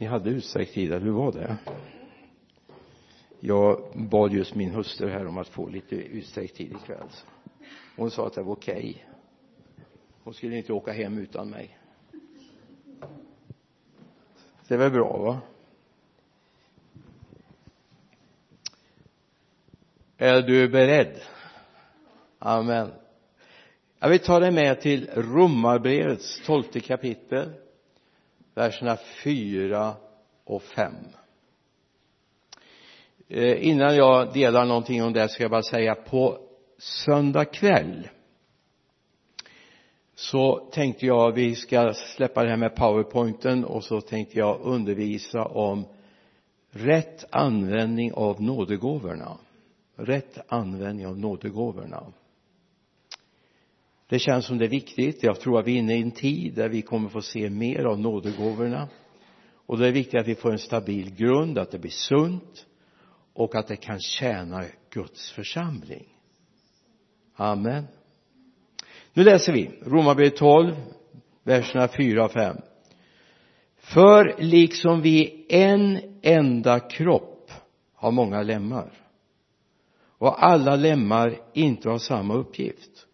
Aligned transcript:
Ni 0.00 0.06
hade 0.06 0.30
utsträckt 0.30 0.74
tid, 0.74 0.92
hur 0.92 1.10
var 1.10 1.32
det? 1.32 1.56
Jag 3.40 3.82
bad 3.94 4.32
just 4.32 4.54
min 4.54 4.70
hustru 4.70 5.08
här 5.08 5.26
om 5.26 5.38
att 5.38 5.48
få 5.48 5.68
lite 5.68 5.96
utsträckt 5.96 6.56
tid 6.56 6.72
ikväll. 6.82 7.08
Hon 7.96 8.10
sa 8.10 8.26
att 8.26 8.34
det 8.34 8.42
var 8.42 8.52
okej. 8.52 8.76
Okay. 8.76 8.94
Hon 10.24 10.34
skulle 10.34 10.56
inte 10.56 10.72
åka 10.72 10.92
hem 10.92 11.18
utan 11.18 11.50
mig. 11.50 11.78
Det 14.68 14.74
är 14.74 14.78
väl 14.78 14.90
bra 14.90 15.16
va? 15.16 15.40
Är 20.16 20.42
du 20.42 20.68
beredd? 20.68 21.20
Amen. 22.38 22.90
Jag 23.98 24.08
vill 24.08 24.18
ta 24.18 24.40
dig 24.40 24.50
med 24.50 24.80
till 24.80 25.10
Romarbrevets 25.14 26.42
tolfte 26.46 26.80
kapitel 26.80 27.52
verserna 28.54 28.98
fyra 29.24 29.94
och 30.44 30.62
fem. 30.62 30.94
Eh, 33.28 33.68
innan 33.68 33.96
jag 33.96 34.32
delar 34.32 34.64
någonting 34.64 35.02
om 35.02 35.12
det 35.12 35.28
ska 35.28 35.44
jag 35.44 35.50
bara 35.50 35.62
säga 35.62 35.94
på 35.94 36.38
söndag 36.78 37.44
kväll 37.44 38.08
så 40.14 40.68
tänkte 40.72 41.06
jag 41.06 41.32
vi 41.32 41.54
ska 41.54 41.94
släppa 41.94 42.42
det 42.42 42.50
här 42.50 42.56
med 42.56 42.76
powerpointen 42.76 43.64
och 43.64 43.84
så 43.84 44.00
tänkte 44.00 44.38
jag 44.38 44.60
undervisa 44.60 45.44
om 45.44 45.84
rätt 46.70 47.24
användning 47.30 48.12
av 48.12 48.42
nådegåvorna. 48.42 49.38
Rätt 49.96 50.38
användning 50.48 51.06
av 51.06 51.18
nådegåvorna 51.18 52.06
det 54.10 54.18
känns 54.18 54.46
som 54.46 54.58
det 54.58 54.64
är 54.64 54.68
viktigt. 54.68 55.22
Jag 55.22 55.40
tror 55.40 55.58
att 55.58 55.66
vi 55.66 55.74
är 55.74 55.78
inne 55.78 55.94
i 55.94 56.02
en 56.02 56.10
tid 56.10 56.54
där 56.54 56.68
vi 56.68 56.82
kommer 56.82 57.08
få 57.08 57.22
se 57.22 57.50
mer 57.50 57.84
av 57.84 58.00
nådegåvorna. 58.00 58.88
Och 59.66 59.78
det 59.78 59.88
är 59.88 59.92
viktigt 59.92 60.20
att 60.20 60.28
vi 60.28 60.34
får 60.34 60.52
en 60.52 60.58
stabil 60.58 61.14
grund 61.14 61.58
att 61.58 61.70
det 61.70 61.78
blir 61.78 61.90
sunt 61.90 62.66
och 63.34 63.54
att 63.54 63.68
det 63.68 63.76
kan 63.76 64.00
tjäna 64.00 64.64
Guds 64.90 65.32
församling. 65.32 66.06
Amen. 67.36 67.84
Nu 69.12 69.24
läser 69.24 69.52
vi 69.52 69.70
Romarbrevet 69.82 70.36
12 70.36 70.76
verserna 71.42 71.88
4 71.88 72.24
och 72.24 72.32
5 72.32 72.56
för 73.76 74.34
liksom 74.38 75.00
vi 75.02 75.46
en 75.48 75.98
enda 76.22 76.80
kropp 76.80 77.50
har 77.94 78.10
många 78.10 78.42
lemmar 78.42 78.92
och 80.18 80.44
alla 80.44 80.76
lemmar 80.76 81.40
inte 81.52 81.88
har 81.88 81.98
samma 81.98 82.34
uppgift 82.34 83.06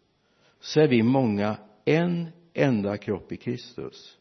så 0.67 0.81
är 0.81 0.89
vi 0.89 1.03
många 1.03 1.56
en 1.84 2.28
enda 2.55 2.97
kropp 2.97 3.33
i 3.33 3.36
Kristus. 3.36 4.19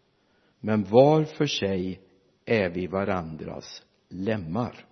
Men 0.60 0.84
var 0.84 1.24
för 1.24 1.46
sig 1.46 2.02
är 2.46 2.70
vi 2.70 2.88
varandras 2.88 3.84
lemmar. 4.10 4.86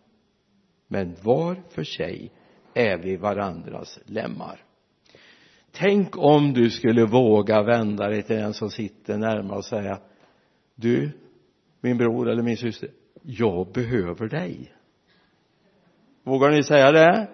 Men 0.88 1.16
var 1.24 1.64
för 1.70 1.84
sig 1.84 2.32
är 2.74 2.98
vi 2.98 3.18
varandras 3.18 4.00
lemmar. 4.06 4.64
Tänk 5.72 6.18
om 6.18 6.54
du 6.54 6.70
skulle 6.70 7.06
våga 7.06 7.64
vända 7.64 8.10
dig 8.10 8.24
till 8.24 8.36
den 8.36 8.54
som 8.54 8.70
sitter 8.70 9.18
närmare 9.18 9.58
och 9.58 9.66
säga 9.66 10.00
du 10.76 11.12
min 11.82 11.98
bror 11.98 12.30
eller 12.30 12.44
min 12.44 12.58
syster 12.58 12.90
jag 13.22 13.72
behöver 13.72 14.28
dig. 14.28 14.74
Vågar 16.24 16.52
ni 16.52 16.64
säga 16.64 16.92
det? 16.92 17.28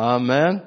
Amen. 0.00 0.60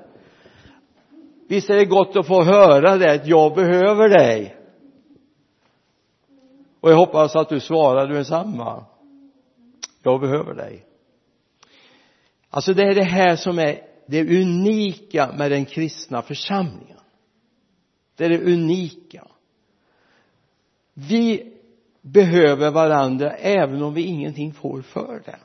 Visst 1.47 1.69
är 1.69 1.75
det 1.75 1.85
gott 1.85 2.15
att 2.15 2.27
få 2.27 2.43
höra 2.43 2.97
det 2.97 3.11
att 3.11 3.27
jag 3.27 3.55
behöver 3.55 4.09
dig? 4.09 4.57
Och 6.79 6.91
jag 6.91 6.97
hoppas 6.97 7.35
att 7.35 7.49
du 7.49 7.59
svarar 7.59 8.07
du 8.07 8.17
är 8.17 8.23
samma. 8.23 8.85
Jag 10.03 10.21
behöver 10.21 10.53
dig. 10.53 10.85
Alltså 12.49 12.73
det 12.73 12.83
är 12.83 12.95
det 12.95 13.03
här 13.03 13.35
som 13.35 13.59
är 13.59 13.81
det 14.07 14.41
unika 14.41 15.31
med 15.37 15.51
den 15.51 15.65
kristna 15.65 16.21
församlingen. 16.21 16.99
Det 18.15 18.25
är 18.25 18.29
det 18.29 18.53
unika. 18.53 19.27
Vi 20.93 21.53
behöver 22.01 22.71
varandra 22.71 23.31
även 23.31 23.83
om 23.83 23.93
vi 23.93 24.01
ingenting 24.01 24.53
får 24.53 24.81
för 24.81 25.21
det. 25.25 25.39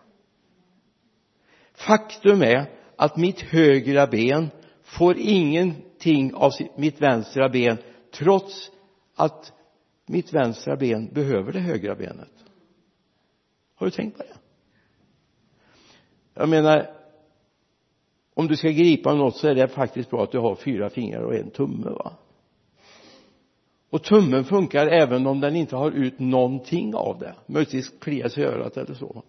Faktum 1.74 2.42
är 2.42 2.77
att 2.98 3.16
mitt 3.16 3.40
högra 3.40 4.06
ben 4.06 4.50
får 4.82 5.16
ingenting 5.18 6.34
av 6.34 6.52
mitt 6.76 7.00
vänstra 7.00 7.48
ben 7.48 7.78
trots 8.12 8.70
att 9.14 9.52
mitt 10.06 10.32
vänstra 10.32 10.76
ben 10.76 11.08
behöver 11.12 11.52
det 11.52 11.60
högra 11.60 11.94
benet. 11.94 12.32
Har 13.74 13.86
du 13.86 13.90
tänkt 13.90 14.16
på 14.16 14.22
det? 14.22 14.38
Jag 16.34 16.48
menar 16.48 16.90
om 18.34 18.48
du 18.48 18.56
ska 18.56 18.68
gripa 18.68 19.14
något 19.14 19.36
så 19.36 19.48
är 19.48 19.54
det 19.54 19.68
faktiskt 19.68 20.10
bra 20.10 20.22
att 20.22 20.32
du 20.32 20.38
har 20.38 20.54
fyra 20.54 20.90
fingrar 20.90 21.22
och 21.22 21.34
en 21.34 21.50
tumme 21.50 21.90
va? 21.90 22.12
Och 23.90 24.02
tummen 24.02 24.44
funkar 24.44 24.86
även 24.86 25.26
om 25.26 25.40
den 25.40 25.56
inte 25.56 25.76
har 25.76 25.90
ut 25.90 26.18
någonting 26.18 26.94
av 26.94 27.18
det. 27.18 27.34
Möjligtvis 27.46 27.92
kliar 28.00 28.28
sig 28.28 28.44
i 28.44 28.46
örat 28.46 28.76
eller 28.76 28.94
så 28.94 29.22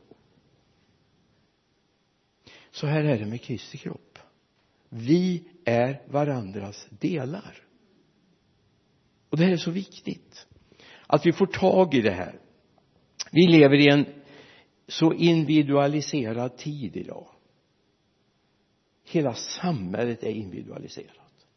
så 2.79 2.87
här 2.87 3.03
är 3.03 3.19
det 3.19 3.25
med 3.25 3.41
Kristi 3.41 3.77
kropp. 3.77 4.19
Vi 4.89 5.43
är 5.65 6.01
varandras 6.07 6.87
delar. 6.89 7.63
Och 9.29 9.37
det 9.37 9.43
här 9.43 9.51
är 9.51 9.57
så 9.57 9.71
viktigt. 9.71 10.47
Att 11.07 11.25
vi 11.25 11.31
får 11.31 11.45
tag 11.45 11.93
i 11.93 12.01
det 12.01 12.11
här. 12.11 12.39
Vi 13.31 13.47
lever 13.47 13.75
i 13.75 13.89
en 13.89 14.05
så 14.87 15.13
individualiserad 15.13 16.57
tid 16.57 16.97
idag. 16.97 17.27
Hela 19.05 19.33
samhället 19.33 20.23
är 20.23 20.31
individualiserat. 20.31 21.47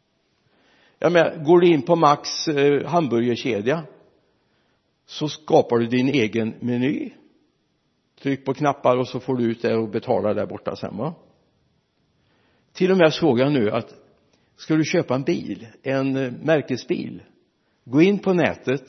Jag 0.98 1.12
menar, 1.12 1.44
går 1.44 1.60
du 1.60 1.68
in 1.68 1.82
på 1.82 1.96
Max 1.96 2.48
eh, 2.48 2.86
hamburgerkedja 2.86 3.84
så 5.06 5.28
skapar 5.28 5.78
du 5.78 5.86
din 5.86 6.08
egen 6.08 6.54
meny 6.60 7.10
tryck 8.22 8.44
på 8.44 8.54
knappar 8.54 8.96
och 8.96 9.08
så 9.08 9.20
får 9.20 9.36
du 9.36 9.44
ut 9.44 9.62
det 9.62 9.76
och 9.76 9.88
betalar 9.88 10.34
där 10.34 10.46
borta 10.46 10.76
sen 10.76 10.96
va? 10.96 11.14
Till 12.72 12.90
och 12.90 12.96
med 12.96 13.12
såg 13.12 13.40
jag 13.40 13.52
nu 13.52 13.70
att 13.70 13.94
ska 14.56 14.74
du 14.74 14.84
köpa 14.84 15.14
en 15.14 15.22
bil 15.22 15.66
en 15.82 16.16
eh, 16.16 16.32
märkesbil 16.32 17.22
gå 17.84 18.02
in 18.02 18.18
på 18.18 18.32
nätet 18.32 18.84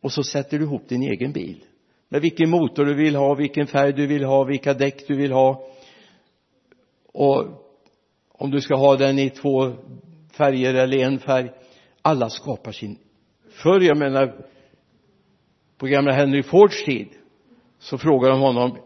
och 0.00 0.12
så 0.12 0.22
sätter 0.22 0.58
du 0.58 0.64
ihop 0.64 0.88
din 0.88 1.02
egen 1.02 1.32
bil. 1.32 1.64
Med 2.08 2.22
vilken 2.22 2.50
motor 2.50 2.84
du 2.84 2.94
vill 2.94 3.16
ha, 3.16 3.34
vilken 3.34 3.66
färg 3.66 3.92
du 3.92 4.06
vill 4.06 4.24
ha, 4.24 4.44
vilka 4.44 4.74
däck 4.74 5.06
du 5.08 5.16
vill 5.16 5.32
ha. 5.32 5.66
Och 7.12 7.44
om 8.32 8.50
du 8.50 8.60
ska 8.60 8.76
ha 8.76 8.96
den 8.96 9.18
i 9.18 9.30
två 9.30 9.72
färger 10.32 10.74
eller 10.74 10.98
en 10.98 11.18
färg 11.18 11.50
alla 12.02 12.30
skapar 12.30 12.72
sin 12.72 12.98
förr 13.50 13.80
jag 13.80 13.96
menar 13.96 14.46
på 15.78 15.86
gamla 15.86 16.12
Henry 16.12 16.42
Fords 16.42 16.84
tid 16.84 17.08
så 17.86 17.98
frågade 17.98 18.32
de 18.32 18.40
honom 18.40 18.78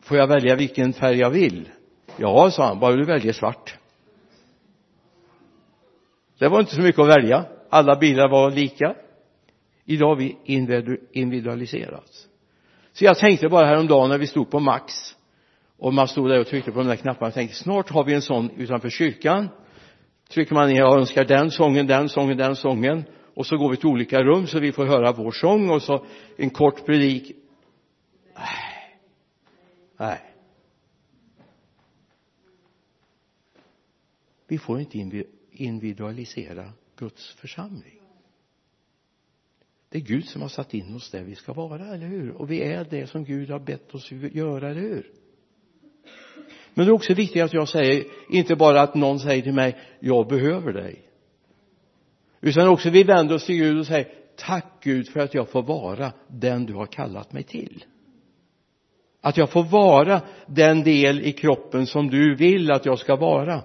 får 0.00 0.16
jag 0.16 0.26
välja 0.26 0.56
vilken 0.56 0.92
färg 0.92 1.18
jag 1.18 1.30
vill? 1.30 1.68
Ja 2.16 2.50
sa 2.50 2.66
han 2.66 2.80
bara 2.80 2.96
du 2.96 3.04
väljer 3.04 3.32
svart. 3.32 3.78
Det 6.38 6.48
var 6.48 6.60
inte 6.60 6.74
så 6.74 6.80
mycket 6.80 7.00
att 7.00 7.08
välja. 7.08 7.44
Alla 7.70 7.96
bilar 7.96 8.28
var 8.28 8.50
lika. 8.50 8.94
Idag 9.84 10.08
har 10.08 10.16
vi 10.16 10.36
individualiserats. 11.12 12.28
Så 12.92 13.04
jag 13.04 13.18
tänkte 13.18 13.48
bara 13.48 13.66
häromdagen 13.66 14.08
när 14.08 14.18
vi 14.18 14.26
stod 14.26 14.50
på 14.50 14.60
Max 14.60 14.92
och 15.78 15.94
man 15.94 16.08
stod 16.08 16.30
där 16.30 16.40
och 16.40 16.46
tryckte 16.46 16.72
på 16.72 16.78
de 16.78 16.88
där 16.88 16.96
knapparna 16.96 17.28
och 17.28 17.34
tänkte 17.34 17.56
snart 17.56 17.90
har 17.90 18.04
vi 18.04 18.14
en 18.14 18.22
sån 18.22 18.50
utanför 18.56 18.90
kyrkan. 18.90 19.48
Trycker 20.30 20.54
man 20.54 20.68
ner 20.68 20.86
och 20.86 20.98
önskar 20.98 21.24
den 21.24 21.50
sången, 21.50 21.86
den 21.86 22.08
sången, 22.08 22.36
den 22.36 22.56
sången 22.56 23.04
och 23.34 23.46
så 23.46 23.56
går 23.56 23.70
vi 23.70 23.76
till 23.76 23.88
olika 23.88 24.22
rum 24.22 24.46
så 24.46 24.58
vi 24.58 24.72
får 24.72 24.86
höra 24.86 25.12
vår 25.12 25.30
sång 25.30 25.70
och 25.70 25.82
så 25.82 26.04
en 26.36 26.50
kort 26.50 26.86
predik 26.86 27.36
nej 28.36 28.98
nej 29.96 30.36
vi 34.46 34.58
får 34.58 34.80
inte 34.80 35.24
individualisera 35.50 36.72
Guds 36.96 37.30
församling. 37.34 38.00
Det 39.88 39.98
är 39.98 40.02
Gud 40.02 40.24
som 40.24 40.42
har 40.42 40.48
satt 40.48 40.74
in 40.74 40.94
oss 40.94 41.10
där 41.10 41.22
vi 41.22 41.34
ska 41.34 41.52
vara, 41.52 41.94
eller 41.94 42.06
hur? 42.06 42.32
Och 42.32 42.50
vi 42.50 42.62
är 42.62 42.84
det 42.84 43.06
som 43.06 43.24
Gud 43.24 43.50
har 43.50 43.58
bett 43.58 43.94
oss 43.94 44.12
göra, 44.12 44.70
eller 44.70 44.80
hur? 44.80 45.10
Men 46.74 46.86
det 46.86 46.90
är 46.90 46.94
också 46.94 47.14
viktigt 47.14 47.42
att 47.42 47.52
jag 47.52 47.68
säger 47.68 48.04
inte 48.30 48.56
bara 48.56 48.82
att 48.82 48.94
någon 48.94 49.20
säger 49.20 49.42
till 49.42 49.54
mig 49.54 49.78
jag 50.00 50.28
behöver 50.28 50.72
dig. 50.72 51.02
Utan 52.40 52.68
också 52.68 52.90
vi 52.90 53.02
vänder 53.02 53.34
oss 53.34 53.46
till 53.46 53.56
Gud 53.56 53.78
och 53.78 53.86
säger 53.86 54.14
tack 54.36 54.66
Gud 54.80 55.08
för 55.08 55.20
att 55.20 55.34
jag 55.34 55.48
får 55.48 55.62
vara 55.62 56.12
den 56.28 56.66
du 56.66 56.74
har 56.74 56.86
kallat 56.86 57.32
mig 57.32 57.42
till 57.42 57.84
att 59.26 59.36
jag 59.36 59.50
får 59.50 59.64
vara 59.64 60.22
den 60.46 60.82
del 60.82 61.20
i 61.20 61.32
kroppen 61.32 61.86
som 61.86 62.10
du 62.10 62.36
vill 62.36 62.70
att 62.70 62.86
jag 62.86 62.98
ska 62.98 63.16
vara. 63.16 63.64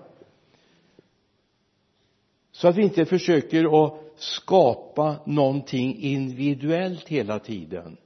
Så 2.51 2.67
att 2.67 2.75
vi 2.75 2.83
inte 2.83 3.05
försöker 3.05 3.85
att 3.85 3.93
skapa 4.15 5.19
någonting 5.25 5.97
individuellt 5.99 7.07
hela 7.07 7.39
tiden. 7.39 7.97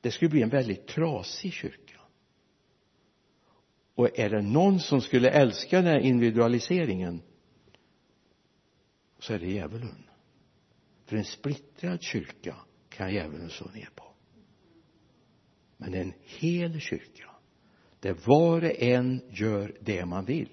Det 0.00 0.10
skulle 0.10 0.28
bli 0.28 0.42
en 0.42 0.48
väldigt 0.48 0.86
trasig 0.86 1.52
kyrka. 1.52 2.00
Och 3.94 4.18
är 4.18 4.30
det 4.30 4.42
någon 4.42 4.80
som 4.80 5.00
skulle 5.00 5.30
älska 5.30 5.76
den 5.76 5.86
här 5.86 6.00
individualiseringen 6.00 7.22
så 9.18 9.32
är 9.32 9.38
det 9.38 9.50
djävulen. 9.50 10.04
För 11.06 11.16
en 11.16 11.24
splittrad 11.24 12.02
kyrka 12.02 12.56
kan 12.88 13.14
djävulen 13.14 13.50
slå 13.50 13.66
ner 13.70 13.88
på 13.94 14.03
men 15.76 15.94
en 15.94 16.12
hel 16.40 16.80
kyrka 16.80 17.30
där 18.00 18.16
var 18.24 18.64
och 18.64 18.82
en 18.82 19.20
gör 19.30 19.74
det 19.80 20.04
man 20.04 20.24
vill. 20.24 20.48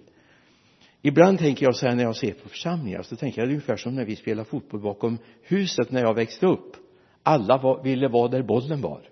Ibland 1.01 1.39
tänker 1.39 1.65
jag 1.65 1.75
så 1.75 1.87
här 1.87 1.95
när 1.95 2.03
jag 2.03 2.15
ser 2.15 2.33
på 2.33 2.49
församlingar 2.49 3.01
så 3.01 3.15
tänker 3.15 3.41
jag 3.41 3.49
ungefär 3.49 3.75
som 3.75 3.95
när 3.95 4.05
vi 4.05 4.15
spelade 4.15 4.49
fotboll 4.49 4.81
bakom 4.81 5.17
huset 5.41 5.91
när 5.91 6.01
jag 6.01 6.13
växte 6.13 6.47
upp. 6.47 6.75
Alla 7.23 7.57
var, 7.57 7.83
ville 7.83 8.07
vara 8.07 8.27
där 8.27 8.43
bollen 8.43 8.81
var. 8.81 9.09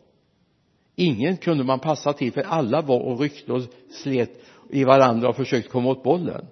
Ingen 0.96 1.38
kunde 1.38 1.64
man 1.64 1.80
passa 1.80 2.14
till 2.14 2.34
för 2.34 2.42
alla 2.42 2.82
var 2.82 3.00
och 3.00 3.20
ryckte 3.20 3.54
och 3.54 3.62
slet 3.90 4.32
i 4.70 4.84
varandra 4.84 5.30
och 5.30 5.36
försökte 5.36 5.70
komma 5.70 5.90
åt 5.90 6.04
bollen. 6.04 6.46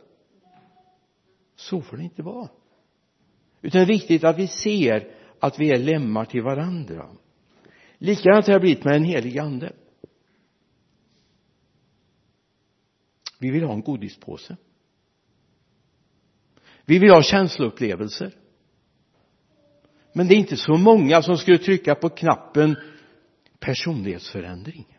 Så 1.55 1.81
får 1.81 1.97
det 1.97 2.03
inte 2.03 2.21
vara. 2.21 2.49
Utan 3.61 3.79
det 3.79 3.85
är 3.85 3.87
viktigt 3.87 4.23
att 4.23 4.37
vi 4.37 4.47
ser 4.47 5.07
att 5.39 5.59
vi 5.59 5.71
är 5.71 5.77
lemmar 5.77 6.25
till 6.25 6.43
varandra 6.43 7.09
likadant 7.97 8.47
har 8.47 8.53
det 8.53 8.59
blivit 8.59 8.83
med 8.83 8.93
den 8.93 9.03
helige 9.03 9.41
ande. 9.41 9.73
Vi 13.39 13.51
vill 13.51 13.63
ha 13.63 13.73
en 13.73 13.81
godispåse. 13.81 14.57
Vi 16.85 16.99
vill 16.99 17.11
ha 17.11 17.21
känsloupplevelser. 17.21 18.35
Men 20.13 20.27
det 20.27 20.33
är 20.33 20.37
inte 20.37 20.57
så 20.57 20.77
många 20.77 21.21
som 21.21 21.37
skulle 21.37 21.57
trycka 21.57 21.95
på 21.95 22.09
knappen 22.09 22.75
personlighetsförändring 23.59 24.97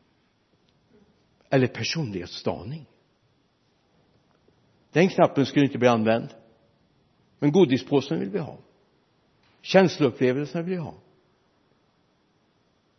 eller 1.50 1.66
personlighetsdaning. 1.66 2.86
Den 4.92 5.08
knappen 5.08 5.46
skulle 5.46 5.64
inte 5.64 5.78
bli 5.78 5.88
använd. 5.88 6.28
Men 7.38 7.52
godispåsen 7.52 8.20
vill 8.20 8.30
vi 8.30 8.38
ha. 8.38 8.58
Känsloupplevelserna 9.60 10.62
vill 10.62 10.74
vi 10.74 10.80
ha 10.80 10.94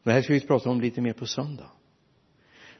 det 0.09 0.13
här 0.13 0.21
ska 0.21 0.33
vi 0.33 0.47
prata 0.47 0.69
om 0.69 0.81
lite 0.81 1.01
mer 1.01 1.13
på 1.13 1.25
söndag. 1.25 1.71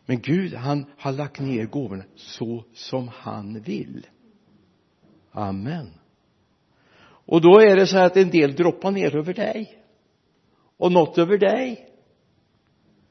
Men 0.06 0.22
Gud 0.22 0.54
han 0.54 0.86
har 0.98 1.12
lagt 1.12 1.40
ner 1.40 1.66
gåvorna 1.66 2.04
så 2.16 2.64
som 2.74 3.08
han 3.08 3.62
vill. 3.62 4.08
Amen. 5.32 5.94
Och 7.02 7.42
då 7.42 7.60
är 7.60 7.76
det 7.76 7.88
så 7.88 7.98
här 7.98 8.06
att 8.06 8.18
en 8.18 8.30
del 8.30 8.56
droppar 8.56 8.92
ner 8.92 9.16
över 9.16 9.34
dig. 9.34 9.84
Och 10.78 10.92
något 10.92 11.18
över 11.18 11.38
dig. 11.38 11.90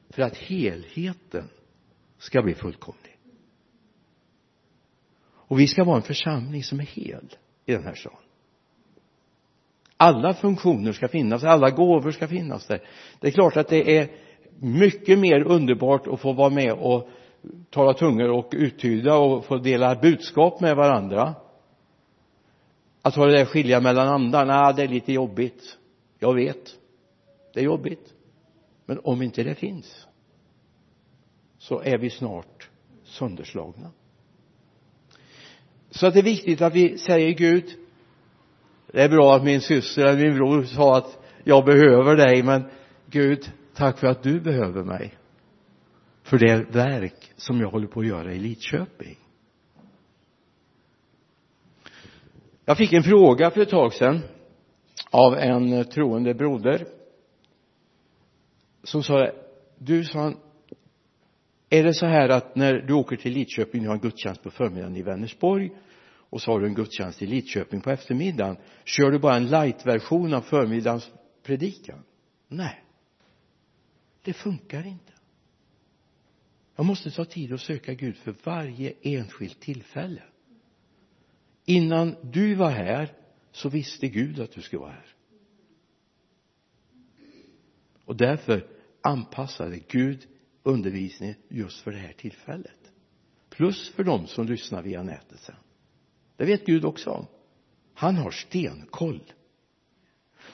För 0.09 0.21
att 0.21 0.37
helheten 0.37 1.49
ska 2.17 2.41
bli 2.41 2.55
fullkomlig. 2.55 3.17
Och 5.21 5.59
vi 5.59 5.67
ska 5.67 5.83
vara 5.83 5.97
en 5.97 6.03
församling 6.03 6.63
som 6.63 6.79
är 6.79 6.83
hel 6.83 7.35
i 7.65 7.71
den 7.71 7.83
här 7.83 7.95
staden 7.95 8.28
alla 10.01 10.33
funktioner 10.33 10.91
ska 10.91 11.07
finnas, 11.07 11.43
alla 11.43 11.69
gåvor 11.69 12.11
ska 12.11 12.27
finnas 12.27 12.67
där. 12.67 12.81
Det 13.19 13.27
är 13.27 13.31
klart 13.31 13.57
att 13.57 13.67
det 13.67 13.97
är 13.97 14.09
mycket 14.59 15.19
mer 15.19 15.43
underbart 15.43 16.07
att 16.07 16.19
få 16.19 16.33
vara 16.33 16.49
med 16.49 16.73
och 16.73 17.09
tala 17.69 17.93
tungor 17.93 18.29
och 18.29 18.49
uttyda 18.51 19.17
och 19.17 19.45
få 19.45 19.57
dela 19.57 19.95
budskap 19.95 20.61
med 20.61 20.75
varandra. 20.75 21.35
Att 23.01 23.15
ha 23.15 23.25
det 23.25 23.37
där 23.37 23.45
skilja 23.45 23.79
mellan 23.79 24.07
andarna, 24.07 24.71
det 24.73 24.83
är 24.83 24.87
lite 24.87 25.13
jobbigt. 25.13 25.77
Jag 26.19 26.33
vet. 26.33 26.75
Det 27.53 27.59
är 27.59 27.63
jobbigt. 27.63 28.13
Men 28.85 28.99
om 29.03 29.21
inte 29.21 29.43
det 29.43 29.55
finns 29.55 30.07
så 31.57 31.81
är 31.81 31.97
vi 31.97 32.09
snart 32.09 32.69
sönderslagna. 33.03 33.91
Så 35.89 36.07
att 36.07 36.13
det 36.13 36.19
är 36.19 36.23
viktigt 36.23 36.61
att 36.61 36.73
vi 36.73 36.97
säger 36.97 37.31
Gud 37.31 37.65
det 38.91 39.01
är 39.01 39.09
bra 39.09 39.35
att 39.35 39.43
min 39.43 39.61
syster 39.61 40.05
eller 40.05 40.23
min 40.25 40.35
bror 40.35 40.63
sa 40.63 40.97
att 40.97 41.19
jag 41.43 41.65
behöver 41.65 42.15
dig 42.15 42.43
men 42.43 42.69
Gud 43.05 43.51
tack 43.75 43.99
för 43.99 44.07
att 44.07 44.23
du 44.23 44.39
behöver 44.39 44.83
mig. 44.83 45.13
För 46.23 46.37
det 46.37 46.75
verk 46.75 47.31
som 47.35 47.59
jag 47.59 47.69
håller 47.69 47.87
på 47.87 47.99
att 47.99 48.07
göra 48.07 48.33
i 48.33 48.39
Lidköping. 48.39 49.17
Jag 52.65 52.77
fick 52.77 52.93
en 52.93 53.03
fråga 53.03 53.51
för 53.51 53.61
ett 53.61 53.69
tag 53.69 53.93
sedan 53.93 54.21
av 55.11 55.35
en 55.35 55.85
troende 55.85 56.33
broder 56.33 56.85
som 58.83 59.03
sa 59.03 59.29
du 59.77 60.03
sa 60.03 60.19
han 60.19 60.37
är 61.69 61.83
det 61.83 61.93
så 61.93 62.05
här 62.05 62.29
att 62.29 62.55
när 62.55 62.73
du 62.73 62.93
åker 62.93 63.15
till 63.15 63.33
Lidköping, 63.33 63.81
du 63.81 63.87
har 63.87 63.95
en 63.95 64.01
gudstjänst 64.01 64.43
på 64.43 64.51
förmiddagen 64.51 64.95
i 64.95 65.01
Vänersborg 65.01 65.71
och 66.29 66.41
så 66.41 66.51
har 66.51 66.59
du 66.59 66.67
en 66.67 66.73
gudstjänst 66.73 67.21
i 67.21 67.25
Lidköping 67.25 67.81
på 67.81 67.89
eftermiddagen. 67.89 68.57
Kör 68.83 69.11
du 69.11 69.19
bara 69.19 69.35
en 69.35 69.47
light-version 69.47 70.33
av 70.33 70.41
förmiddagens 70.41 71.11
predikan 71.43 72.03
nej. 72.49 72.83
Det 74.21 74.33
funkar 74.33 74.87
inte. 74.87 75.13
Jag 76.75 76.85
måste 76.85 77.11
ta 77.11 77.25
tid 77.25 77.53
och 77.53 77.61
söka 77.61 77.93
Gud 77.93 78.17
för 78.17 78.35
varje 78.43 78.93
enskilt 79.01 79.59
tillfälle. 79.59 80.23
Innan 81.65 82.15
du 82.23 82.55
var 82.55 82.71
här 82.71 83.13
så 83.51 83.69
visste 83.69 84.07
Gud 84.07 84.39
att 84.39 84.51
du 84.51 84.61
skulle 84.61 84.79
vara 84.79 84.91
här. 84.91 85.15
Och 88.05 88.15
därför 88.15 88.67
anpassade 89.01 89.79
Gud 89.87 90.27
undervisningen 90.63 91.35
just 91.49 91.81
för 91.81 91.91
det 91.91 91.97
här 91.97 92.13
tillfället. 92.13 92.91
Plus 93.49 93.89
för 93.89 94.03
de 94.03 94.27
som 94.27 94.45
lyssnar 94.45 94.81
via 94.81 95.03
nätet 95.03 95.39
sen 95.39 95.55
det 96.39 96.45
vet 96.45 96.65
Gud 96.65 96.85
också 96.85 97.09
om. 97.09 97.25
Han 97.93 98.15
har 98.15 98.31
stenkoll. 98.31 99.33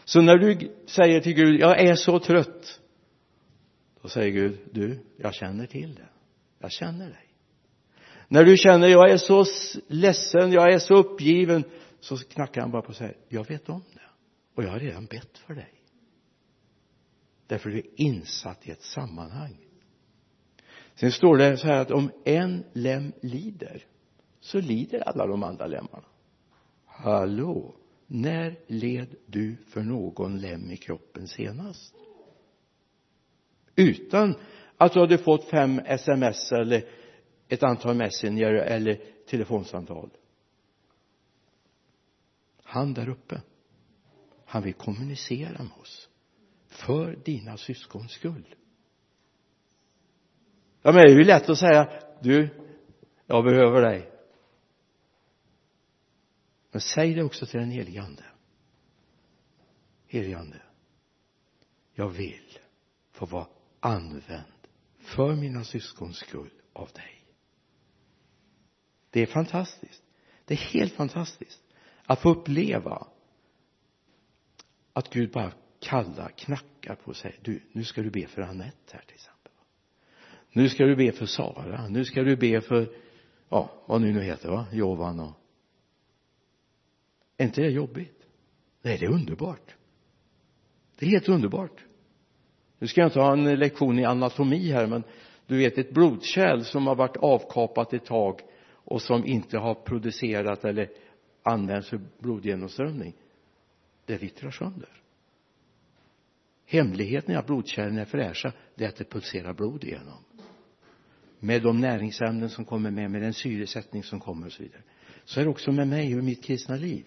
Så 0.06 0.22
när 0.22 0.38
du 0.38 0.76
säger 0.86 1.22
till 1.22 1.34
Gud 1.34 1.60
jag 1.60 1.80
är 1.80 1.96
så 1.96 2.20
trött 2.20 2.82
då 4.02 4.10
säger 4.10 4.32
Gud 4.32 4.60
du 4.72 5.00
jag 5.18 5.34
känner 5.34 5.66
till 5.66 5.96
det. 5.96 6.10
Jag 6.60 6.72
känner 6.72 7.10
dig. 7.10 7.30
När 8.28 8.46
du 8.46 8.58
känner 8.58 8.88
jag 8.88 9.12
är 9.12 9.18
så 9.18 9.46
ledsen 9.88 10.52
jag 10.52 10.74
är 10.74 10.80
så 10.80 10.96
uppgiven 10.96 11.64
så 12.00 12.18
knackar 12.18 12.62
han 12.62 12.72
bara 12.72 12.82
på 12.82 12.90
och 12.90 12.96
säger 12.96 13.18
jag 13.30 13.48
vet 13.48 13.70
om 13.70 13.84
det. 13.94 14.10
Och 14.56 14.64
jag 14.64 14.70
har 14.70 14.80
redan 14.80 15.06
bett 15.06 15.38
för 15.38 15.54
dig. 15.54 15.74
Därför 17.48 17.70
du 17.70 17.78
är 17.78 18.02
insatt 18.02 18.68
i 18.68 18.72
ett 18.72 18.84
sammanhang. 18.84 19.58
Sen 20.96 21.12
står 21.12 21.38
det 21.38 21.58
så 21.58 21.68
här 21.68 21.82
att 21.82 21.92
om 21.92 22.12
en 22.26 22.64
lem 22.74 23.14
lider 23.22 23.86
så 24.46 24.62
lider 24.62 25.00
alla 25.00 25.28
de 25.28 25.44
andra 25.44 25.68
lemmarna. 25.68 26.06
Hallå 26.86 27.76
när 28.08 28.60
led 28.68 29.16
du 29.26 29.56
för 29.68 29.82
någon 29.82 30.38
lem 30.38 30.72
i 30.72 30.78
kroppen 30.78 31.28
senast? 31.28 31.96
Utan 33.76 34.36
att 34.78 34.94
du 34.94 35.00
hade 35.00 35.18
fått 35.18 35.50
fem 35.50 35.80
sms 35.86 36.52
eller 36.52 36.90
ett 37.48 37.64
antal 37.64 37.96
messenger 37.96 38.54
eller 38.54 39.02
telefonsamtal. 39.30 40.10
Han 42.64 42.94
där 42.94 43.10
uppe 43.10 43.42
han 44.46 44.64
vill 44.64 44.74
kommunicera 44.74 45.64
med 45.64 45.78
oss 45.82 46.10
för 46.68 47.16
dina 47.26 47.58
syskons 47.58 48.12
skull. 48.12 48.56
Ja 50.82 50.92
men 50.92 51.02
det 51.02 51.12
är 51.12 51.18
ju 51.18 51.24
lätt 51.24 51.50
att 51.50 51.58
säga 51.58 51.90
du 52.22 52.50
jag 53.26 53.44
behöver 53.44 53.82
dig 53.82 54.15
men 56.76 56.82
säg 56.82 57.14
det 57.14 57.24
också 57.24 57.46
till 57.46 57.60
den 57.60 57.72
helige 57.72 58.02
ande. 58.02 58.24
Helige 60.08 60.38
ande 60.38 60.62
jag 61.94 62.10
vill 62.10 62.60
få 63.12 63.26
vara 63.26 63.48
använd 63.80 64.68
för 64.98 65.36
mina 65.36 65.64
syskons 65.64 66.18
skull 66.18 66.50
av 66.74 66.90
dig. 66.94 67.24
Det 69.10 69.22
är 69.22 69.26
fantastiskt. 69.26 70.04
Det 70.46 70.54
är 70.54 70.58
helt 70.58 70.94
fantastiskt 70.94 71.64
att 72.06 72.22
få 72.22 72.30
uppleva 72.30 73.08
att 74.94 75.10
Gud 75.10 75.32
bara 75.32 75.52
kallar, 75.80 76.30
knackar 76.30 76.96
på 76.96 77.14
sig 77.14 77.40
du, 77.42 77.62
nu 77.72 77.84
ska 77.84 78.02
du 78.02 78.10
be 78.10 78.28
för 78.28 78.42
Anette 78.42 78.94
här 78.94 79.04
till 79.06 79.16
exempel. 79.16 79.52
Nu 80.52 80.70
ska 80.70 80.86
du 80.86 80.96
be 80.96 81.12
för 81.12 81.26
Sara, 81.26 81.88
nu 81.88 82.06
ska 82.06 82.24
du 82.24 82.36
be 82.36 82.62
för 82.62 82.96
ja, 83.50 83.84
vad 83.86 84.02
nu 84.02 84.14
nu 84.14 84.22
heter 84.24 84.50
va, 84.50 84.66
Jovan 84.72 85.20
och 85.20 85.45
är 87.38 87.46
inte 87.46 87.62
det 87.62 87.70
jobbigt? 87.70 88.28
Nej 88.82 88.98
det 88.98 89.06
är 89.06 89.12
underbart. 89.12 89.76
Det 91.00 91.06
är 91.06 91.10
helt 91.10 91.30
underbart. 91.30 91.86
Nu 92.80 92.88
ska 92.88 93.02
jag 93.02 93.08
inte 93.08 93.20
ha 93.20 93.34
en 93.34 93.60
lektion 93.60 94.00
i 94.00 94.06
anatomi 94.06 94.72
här 94.72 94.88
men 94.88 95.04
du 95.48 95.58
vet 95.58 95.78
ett 95.78 95.94
blodkärl 95.94 96.62
som 96.62 96.88
har 96.88 96.96
varit 96.96 97.18
avkapat 97.18 97.94
ett 97.94 98.06
tag 98.06 98.42
och 98.68 99.02
som 99.02 99.26
inte 99.26 99.58
har 99.58 99.76
producerat 99.76 100.66
eller 100.66 100.90
används 101.44 101.90
för 101.90 102.02
blodgenomströmning 102.20 103.14
det 104.06 104.18
vittrar 104.18 104.52
sönder. 104.52 104.90
Hemligheten 106.66 107.32
i 107.32 107.38
att 107.38 107.46
blodkärlen 107.46 107.98
är 107.98 108.06
fräscha 108.06 108.54
det 108.76 108.84
är 108.86 108.90
att 108.90 108.96
det 108.96 109.10
pulserar 109.10 109.54
blod 109.54 109.84
igenom. 109.84 110.24
Med 111.40 111.62
de 111.62 111.80
näringsämnen 111.80 112.50
som 112.50 112.66
kommer 112.66 112.92
med 112.92 113.12
med 113.12 113.22
den 113.22 113.34
syresättning 113.34 114.04
som 114.04 114.20
kommer 114.20 114.46
och 114.46 114.52
så 114.52 114.64
vidare. 114.64 114.82
Så 115.26 115.40
är 115.40 115.44
det 115.44 115.50
också 115.50 115.72
med 115.72 115.88
mig 115.88 116.18
och 116.18 116.24
mitt 116.24 116.44
kristna 116.44 116.76
liv 116.76 117.06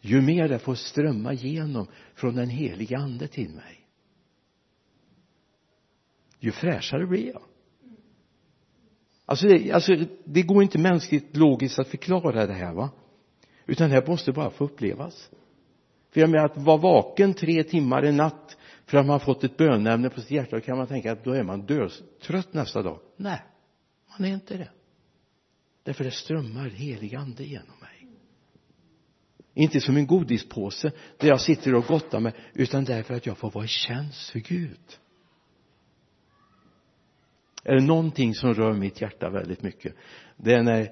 ju 0.00 0.20
mer 0.20 0.48
det 0.48 0.58
får 0.58 0.74
strömma 0.74 1.32
igenom 1.32 1.86
från 2.14 2.34
den 2.34 2.48
heliga 2.48 2.98
ande 2.98 3.28
till 3.28 3.50
mig 3.50 3.78
ju 6.38 6.52
fräschare 6.52 7.06
blir 7.06 7.26
jag. 7.26 7.42
Alltså 9.24 9.48
det, 9.48 9.72
alltså 9.72 9.96
det 10.24 10.42
går 10.42 10.62
inte 10.62 10.78
mänskligt 10.78 11.36
logiskt 11.36 11.78
att 11.78 11.88
förklara 11.88 12.46
det 12.46 12.52
här 12.52 12.72
va? 12.72 12.90
Utan 13.66 13.88
det 13.88 13.94
här 13.94 14.06
måste 14.06 14.32
bara 14.32 14.50
få 14.50 14.64
upplevas. 14.64 15.30
För 16.10 16.20
jag 16.20 16.30
menar 16.30 16.44
att 16.44 16.56
vara 16.56 16.76
vaken 16.76 17.34
tre 17.34 17.64
timmar 17.64 18.02
en 18.02 18.16
natt 18.16 18.56
för 18.86 18.98
att 18.98 19.06
man 19.06 19.12
har 19.12 19.18
fått 19.18 19.44
ett 19.44 19.56
bönämne 19.56 20.10
på 20.10 20.20
sitt 20.20 20.30
hjärta 20.30 20.56
då 20.56 20.60
kan 20.60 20.78
man 20.78 20.86
tänka 20.86 21.12
att 21.12 21.24
då 21.24 21.32
är 21.32 21.42
man 21.42 21.66
dödstrött 21.66 22.52
nästa 22.54 22.82
dag. 22.82 23.00
Nej 23.16 23.42
man 24.08 24.28
är 24.28 24.34
inte 24.34 24.56
det. 24.56 24.70
Därför 25.82 26.04
det 26.04 26.10
strömmar 26.10 26.68
helig 26.68 27.14
ande 27.14 27.44
genom 27.44 27.78
mig 27.80 27.97
inte 29.58 29.80
som 29.80 29.96
en 29.96 30.06
godispåse 30.06 30.92
där 31.16 31.28
jag 31.28 31.40
sitter 31.40 31.74
och 31.74 31.86
gottar 31.86 32.20
mig 32.20 32.32
utan 32.52 32.84
därför 32.84 33.14
att 33.14 33.26
jag 33.26 33.38
får 33.38 33.50
vara 33.50 33.64
i 33.64 33.68
tjänst 33.68 34.30
för 34.30 34.38
Gud. 34.38 34.98
Är 37.64 37.74
det 37.74 37.82
någonting 37.82 38.34
som 38.34 38.54
rör 38.54 38.72
mitt 38.72 39.00
hjärta 39.00 39.30
väldigt 39.30 39.62
mycket? 39.62 39.94
Det 40.36 40.54
är 40.54 40.62
när 40.62 40.90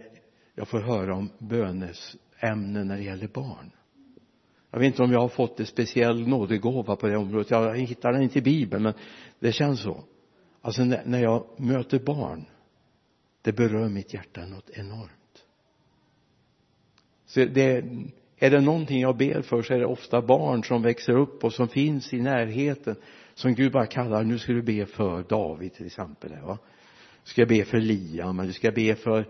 jag 0.54 0.68
får 0.68 0.80
höra 0.80 1.14
om 1.14 1.30
bönesämnen 1.38 2.88
när 2.88 2.96
det 2.96 3.02
gäller 3.02 3.28
barn. 3.28 3.70
Jag 4.70 4.78
vet 4.78 4.86
inte 4.86 5.02
om 5.02 5.12
jag 5.12 5.20
har 5.20 5.28
fått 5.28 5.60
en 5.60 5.66
speciell 5.66 6.28
nådegåva 6.28 6.96
på 6.96 7.06
det 7.06 7.16
området. 7.16 7.50
Jag 7.50 7.78
hittar 7.78 8.12
den 8.12 8.22
inte 8.22 8.38
i 8.38 8.42
bibeln 8.42 8.82
men 8.82 8.94
det 9.38 9.52
känns 9.52 9.82
så. 9.82 10.04
Alltså 10.60 10.84
när 10.84 11.22
jag 11.22 11.46
möter 11.56 11.98
barn 11.98 12.46
det 13.42 13.52
berör 13.52 13.88
mitt 13.88 14.14
hjärta 14.14 14.46
något 14.46 14.70
enormt. 14.70 15.44
Så 17.26 17.44
det 17.44 17.84
är 18.38 18.50
det 18.50 18.60
någonting 18.60 19.00
jag 19.00 19.16
ber 19.16 19.42
för 19.42 19.62
så 19.62 19.74
är 19.74 19.78
det 19.78 19.86
ofta 19.86 20.22
barn 20.22 20.64
som 20.64 20.82
växer 20.82 21.12
upp 21.12 21.44
och 21.44 21.52
som 21.52 21.68
finns 21.68 22.12
i 22.12 22.20
närheten 22.20 22.96
som 23.34 23.54
Gud 23.54 23.72
bara 23.72 23.86
kallar 23.86 24.24
nu 24.24 24.38
ska 24.38 24.52
du 24.52 24.62
be 24.62 24.86
för 24.86 25.22
David 25.22 25.74
till 25.74 25.86
exempel 25.86 26.40
va? 26.42 26.58
Du 27.24 27.30
ska 27.30 27.46
be 27.46 27.64
för 27.64 27.80
Liam 27.80 28.38
eller 28.38 28.48
du 28.48 28.52
ska 28.52 28.70
be 28.70 28.94
för 28.94 29.26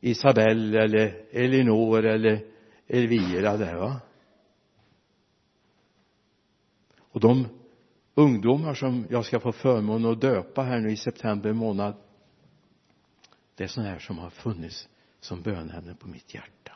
Isabelle 0.00 0.82
eller 0.82 1.24
Elinor 1.30 2.04
eller 2.04 2.40
Elvira 2.86 3.56
där 3.56 3.76
va? 3.76 4.00
Och 6.98 7.20
de 7.20 7.46
ungdomar 8.14 8.74
som 8.74 9.06
jag 9.10 9.24
ska 9.24 9.40
få 9.40 9.52
förmån 9.52 10.04
att 10.04 10.20
döpa 10.20 10.62
här 10.62 10.80
nu 10.80 10.90
i 10.90 10.96
september 10.96 11.52
månad 11.52 11.94
det 13.54 13.64
är 13.64 13.68
sådana 13.68 13.90
här 13.90 13.98
som 13.98 14.18
har 14.18 14.30
funnits 14.30 14.88
som 15.20 15.42
bönämnen 15.42 15.96
på 15.96 16.08
mitt 16.08 16.34
hjärta 16.34 16.72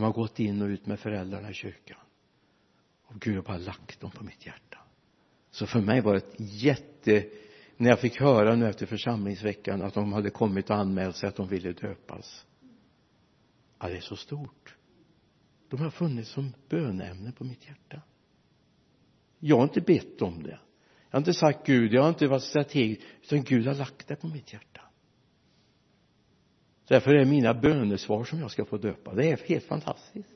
de 0.00 0.04
har 0.04 0.12
gått 0.12 0.38
in 0.40 0.62
och 0.62 0.68
ut 0.68 0.86
med 0.86 1.00
föräldrarna 1.00 1.50
i 1.50 1.54
kyrkan. 1.54 1.98
Och 3.06 3.20
Gud 3.20 3.36
har 3.36 3.42
bara 3.42 3.58
lagt 3.58 4.00
dem 4.00 4.10
på 4.10 4.24
mitt 4.24 4.46
hjärta. 4.46 4.78
Så 5.50 5.66
för 5.66 5.80
mig 5.80 6.00
var 6.00 6.12
det 6.12 6.18
ett 6.18 6.34
jätte 6.38 7.26
när 7.76 7.90
jag 7.90 8.00
fick 8.00 8.20
höra 8.20 8.56
nu 8.56 8.68
efter 8.68 8.86
församlingsveckan 8.86 9.82
att 9.82 9.94
de 9.94 10.12
hade 10.12 10.30
kommit 10.30 10.70
och 10.70 10.76
anmält 10.76 11.16
sig 11.16 11.28
att 11.28 11.36
de 11.36 11.48
ville 11.48 11.72
döpas. 11.72 12.46
Ja 13.78 13.88
det 13.88 13.96
är 13.96 14.00
så 14.00 14.16
stort. 14.16 14.76
De 15.68 15.80
har 15.80 15.90
funnits 15.90 16.30
som 16.30 16.52
bönämne 16.68 17.32
på 17.32 17.44
mitt 17.44 17.68
hjärta. 17.68 18.02
Jag 19.38 19.56
har 19.56 19.62
inte 19.62 19.80
bett 19.80 20.22
om 20.22 20.42
det. 20.42 20.60
Jag 21.10 21.12
har 21.12 21.18
inte 21.18 21.34
sagt 21.34 21.66
Gud 21.66 21.92
jag 21.92 22.02
har 22.02 22.08
inte 22.08 22.26
varit 22.26 22.42
strategisk 22.42 23.02
utan 23.22 23.42
Gud 23.42 23.66
har 23.66 23.74
lagt 23.74 24.08
det 24.08 24.16
på 24.16 24.26
mitt 24.26 24.52
hjärta 24.52 24.80
därför 26.90 27.14
är 27.14 27.18
det 27.18 27.24
mina 27.24 27.54
bönesvar 27.54 28.24
som 28.24 28.40
jag 28.40 28.50
ska 28.50 28.64
få 28.64 28.76
döpa. 28.76 29.14
Det 29.14 29.30
är 29.30 29.48
helt 29.48 29.64
fantastiskt. 29.64 30.28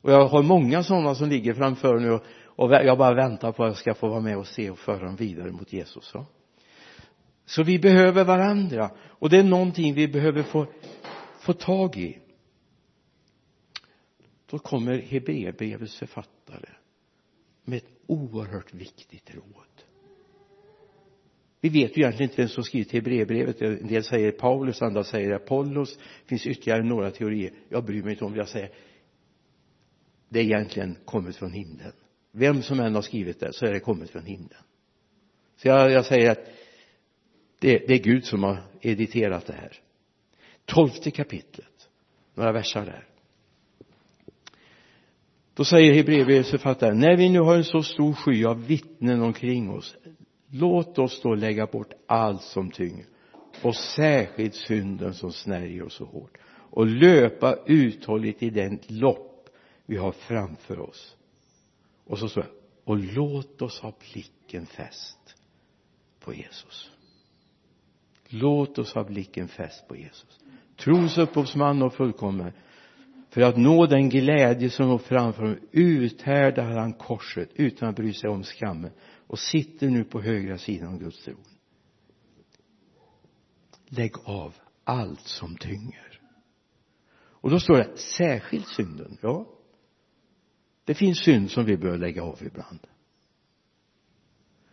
Och 0.00 0.12
jag 0.12 0.26
har 0.26 0.42
många 0.42 0.82
sådana 0.82 1.14
som 1.14 1.28
ligger 1.28 1.54
framför 1.54 1.98
nu 1.98 2.10
och, 2.10 2.22
och 2.46 2.72
jag 2.72 2.98
bara 2.98 3.14
väntar 3.14 3.52
på 3.52 3.64
att 3.64 3.68
jag 3.68 3.76
ska 3.76 3.94
få 3.94 4.08
vara 4.08 4.20
med 4.20 4.38
och 4.38 4.46
se 4.46 4.70
och 4.70 4.78
föra 4.78 5.04
dem 5.04 5.16
vidare 5.16 5.52
mot 5.52 5.72
Jesus 5.72 6.04
så. 6.04 6.26
så 7.44 7.62
vi 7.62 7.78
behöver 7.78 8.24
varandra. 8.24 8.90
Och 9.00 9.30
det 9.30 9.38
är 9.38 9.44
någonting 9.44 9.94
vi 9.94 10.08
behöver 10.08 10.42
få 10.42 10.66
få 11.38 11.52
tag 11.52 11.96
i. 11.96 12.18
Då 14.50 14.58
kommer 14.58 14.98
Hebreerbrevets 14.98 15.98
författare 15.98 16.68
med 17.64 17.76
ett 17.76 17.90
oerhört 18.06 18.74
viktigt 18.74 19.34
råd 19.34 19.73
vi 21.64 21.70
vet 21.70 21.96
ju 21.96 22.02
egentligen 22.02 22.30
inte 22.30 22.42
vem 22.42 22.48
som 22.48 22.64
skrivit 22.64 22.92
Hebreerbrevet. 22.92 23.62
En 23.62 23.86
del 23.86 24.04
säger 24.04 24.32
Paulus, 24.32 24.82
andra 24.82 25.04
säger 25.04 25.32
Apollos. 25.32 25.96
Det 25.96 26.28
finns 26.28 26.46
ytterligare 26.46 26.82
några 26.82 27.10
teorier. 27.10 27.52
Jag 27.68 27.84
bryr 27.84 28.02
mig 28.02 28.12
inte 28.12 28.24
om 28.24 28.30
vad 28.30 28.38
jag 28.38 28.48
säger. 28.48 28.70
Det 30.28 30.38
är 30.38 30.44
egentligen 30.44 30.96
kommit 31.04 31.36
från 31.36 31.52
himlen. 31.52 31.92
Vem 32.32 32.62
som 32.62 32.80
än 32.80 32.94
har 32.94 33.02
skrivit 33.02 33.40
det 33.40 33.52
så 33.52 33.66
är 33.66 33.72
det 33.72 33.80
kommit 33.80 34.10
från 34.10 34.24
himlen. 34.24 34.58
Så 35.56 35.68
jag, 35.68 35.90
jag 35.90 36.06
säger 36.06 36.30
att 36.30 36.44
det, 37.58 37.78
det 37.88 37.94
är 37.94 38.02
Gud 38.02 38.24
som 38.24 38.42
har 38.42 38.62
editerat 38.80 39.46
det 39.46 39.52
här. 39.52 39.72
Tolfte 40.64 41.10
kapitlet. 41.10 41.88
Några 42.34 42.52
versar 42.52 42.84
där. 42.86 43.06
Då 45.54 45.64
säger 45.64 45.94
Hebreerbrevets 45.94 46.50
författare 46.50 46.94
när 46.94 47.16
vi 47.16 47.28
nu 47.28 47.40
har 47.40 47.56
en 47.56 47.64
så 47.64 47.82
stor 47.82 48.12
sky 48.12 48.44
av 48.44 48.66
vittnen 48.66 49.22
omkring 49.22 49.70
oss 49.70 49.96
låt 50.54 50.98
oss 50.98 51.20
då 51.22 51.34
lägga 51.34 51.66
bort 51.66 51.92
allt 52.06 52.42
som 52.42 52.70
tynger 52.70 53.06
och 53.62 53.76
särskilt 53.76 54.54
synden 54.54 55.14
som 55.14 55.32
snärjer 55.32 55.82
oss 55.82 55.94
så 55.94 56.04
hårt 56.04 56.38
och 56.70 56.86
löpa 56.86 57.56
uthålligt 57.66 58.42
i 58.42 58.50
den 58.50 58.78
lopp 58.88 59.48
vi 59.86 59.96
har 59.96 60.12
framför 60.12 60.80
oss. 60.80 61.16
Och 62.04 62.18
så 62.18 62.28
står 62.28 62.42
det 62.42 62.48
och 62.84 62.98
låt 62.98 63.62
oss 63.62 63.80
ha 63.80 63.92
blicken 64.12 64.66
fäst 64.66 65.36
på 66.20 66.34
Jesus. 66.34 66.90
Låt 68.28 68.78
oss 68.78 68.94
ha 68.94 69.04
blicken 69.04 69.48
fäst 69.48 69.88
på 69.88 69.96
Jesus. 69.96 70.40
Trons 70.76 71.18
upphovsman 71.18 71.82
och 71.82 71.94
fullkomnare 71.94 72.52
för 73.34 73.40
att 73.40 73.56
nå 73.56 73.86
den 73.86 74.08
glädje 74.08 74.70
som 74.70 74.88
låg 74.88 75.02
framför 75.02 75.42
honom 75.42 75.58
uthärdade 75.72 76.80
han 76.80 76.92
korset 76.92 77.50
utan 77.54 77.88
att 77.88 77.96
bry 77.96 78.12
sig 78.12 78.30
om 78.30 78.42
skammen 78.42 78.90
och 79.26 79.38
sitter 79.38 79.88
nu 79.88 80.04
på 80.04 80.20
högra 80.20 80.58
sidan 80.58 80.88
om 80.88 80.98
Guds 80.98 81.24
tron. 81.24 81.44
Lägg 83.88 84.12
av 84.24 84.54
allt 84.84 85.26
som 85.26 85.56
tynger. 85.56 86.20
Och 87.14 87.50
då 87.50 87.60
står 87.60 87.76
det 87.76 87.98
särskilt 87.98 88.68
synden. 88.68 89.18
Ja 89.22 89.46
det 90.84 90.94
finns 90.94 91.18
synd 91.18 91.50
som 91.50 91.64
vi 91.64 91.76
bör 91.76 91.98
lägga 91.98 92.22
av 92.22 92.38
ibland. 92.42 92.80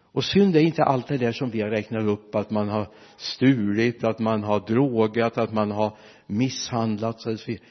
Och 0.01 0.23
synd 0.23 0.55
är 0.55 0.61
inte 0.61 0.83
allt 0.83 1.07
det 1.07 1.17
där 1.17 1.31
som 1.31 1.49
vi 1.49 1.61
har 1.61 1.69
räknat 1.69 2.03
upp 2.03 2.35
att 2.35 2.51
man 2.51 2.69
har 2.69 2.93
stulit, 3.17 4.03
att 4.03 4.19
man 4.19 4.43
har 4.43 4.59
drogat, 4.59 5.37
att 5.37 5.53
man 5.53 5.71
har 5.71 5.97
misshandlat 6.27 7.27
vidare 7.47 7.63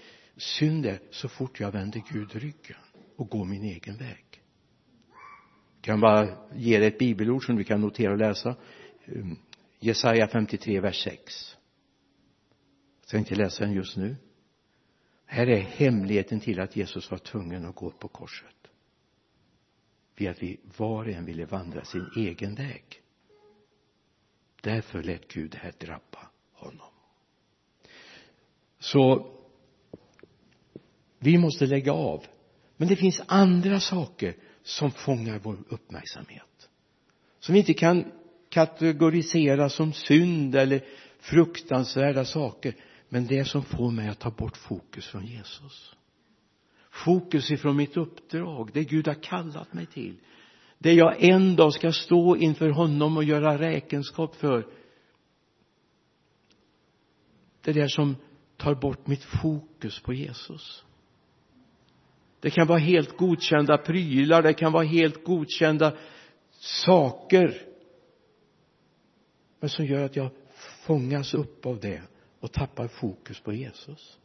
är 0.60 0.98
så 1.10 1.28
fort 1.28 1.60
jag 1.60 1.72
vänder 1.72 2.02
Gud 2.12 2.34
ryggen 2.34 2.78
och 3.16 3.28
går 3.28 3.44
min 3.44 3.62
egen 3.62 3.96
väg. 3.96 4.42
Jag 5.74 5.82
kan 5.84 6.00
bara 6.00 6.28
ge 6.54 6.78
dig 6.78 6.88
ett 6.88 6.98
bibelord 6.98 7.46
som 7.46 7.56
du 7.56 7.64
kan 7.64 7.80
notera 7.80 8.12
och 8.12 8.18
läsa? 8.18 8.56
Mm. 9.06 9.36
Jesaja 9.78 10.28
53 10.28 10.80
vers 10.80 11.04
6 11.04 11.56
jag 13.00 13.08
ska 13.08 13.18
inte 13.18 13.34
läsa 13.34 13.64
den 13.64 13.72
just 13.72 13.96
nu. 13.96 14.16
Här 15.24 15.46
är 15.46 15.60
hemligheten 15.60 16.40
till 16.40 16.60
att 16.60 16.76
Jesus 16.76 17.10
var 17.10 17.18
tvungen 17.18 17.64
att 17.64 17.74
gå 17.74 17.90
på 17.90 18.08
korset. 18.08 18.56
Vid 20.16 20.28
att 20.28 20.42
vi 20.42 20.60
var 20.76 21.04
och 21.04 21.12
en 21.12 21.24
ville 21.24 21.44
vandra 21.44 21.84
sin 21.84 22.10
egen 22.16 22.54
väg. 22.54 23.02
Därför 24.60 25.02
lät 25.02 25.28
Gud 25.28 25.50
det 25.50 25.58
här 25.58 25.72
drabba 25.78 26.30
honom. 26.52 26.92
Så 28.78 29.32
vi 31.20 31.38
måste 31.38 31.66
lägga 31.66 31.92
av. 31.92 32.24
Men 32.76 32.88
det 32.88 32.96
finns 32.96 33.22
andra 33.26 33.80
saker 33.80 34.34
som 34.62 34.90
fångar 34.90 35.38
vår 35.38 35.58
uppmärksamhet. 35.68 36.68
Som 37.40 37.52
vi 37.52 37.58
inte 37.58 37.74
kan 37.74 38.12
kategorisera 38.48 39.68
som 39.68 39.92
synd 39.92 40.54
eller 40.54 40.84
fruktansvärda 41.18 42.24
saker. 42.24 42.74
Men 43.08 43.26
det 43.26 43.44
som 43.44 43.62
får 43.62 43.90
mig 43.90 44.08
att 44.08 44.18
ta 44.18 44.30
bort 44.30 44.56
fokus 44.56 45.06
från 45.06 45.26
Jesus. 45.26 45.94
Fokus 46.90 47.50
ifrån 47.50 47.76
mitt 47.76 47.96
uppdrag. 47.96 48.70
Det 48.72 48.84
Gud 48.84 49.06
har 49.06 49.22
kallat 49.22 49.72
mig 49.72 49.86
till. 49.86 50.16
Det 50.78 50.92
jag 50.92 51.24
en 51.24 51.56
dag 51.56 51.72
ska 51.72 51.92
stå 51.92 52.36
inför 52.36 52.68
honom 52.68 53.16
och 53.16 53.24
göra 53.24 53.58
räkenskap 53.58 54.36
för. 54.36 54.66
Det 57.62 57.72
där 57.72 57.88
som 57.88 58.16
tar 58.56 58.74
bort 58.74 59.06
mitt 59.06 59.24
fokus 59.24 60.00
på 60.00 60.12
Jesus 60.12 60.84
det 62.40 62.50
kan 62.50 62.66
vara 62.66 62.78
helt 62.78 63.16
godkända 63.16 63.78
prylar 63.78 64.42
det 64.42 64.54
kan 64.54 64.72
vara 64.72 64.84
helt 64.84 65.24
godkända 65.24 65.96
saker. 66.60 67.62
Men 69.60 69.70
som 69.70 69.86
gör 69.86 70.04
att 70.04 70.16
jag 70.16 70.30
fångas 70.86 71.34
upp 71.34 71.66
av 71.66 71.80
det 71.80 72.02
och 72.40 72.52
tappar 72.52 72.88
fokus 72.88 73.40
på 73.40 73.52
Jesus. 73.52 74.18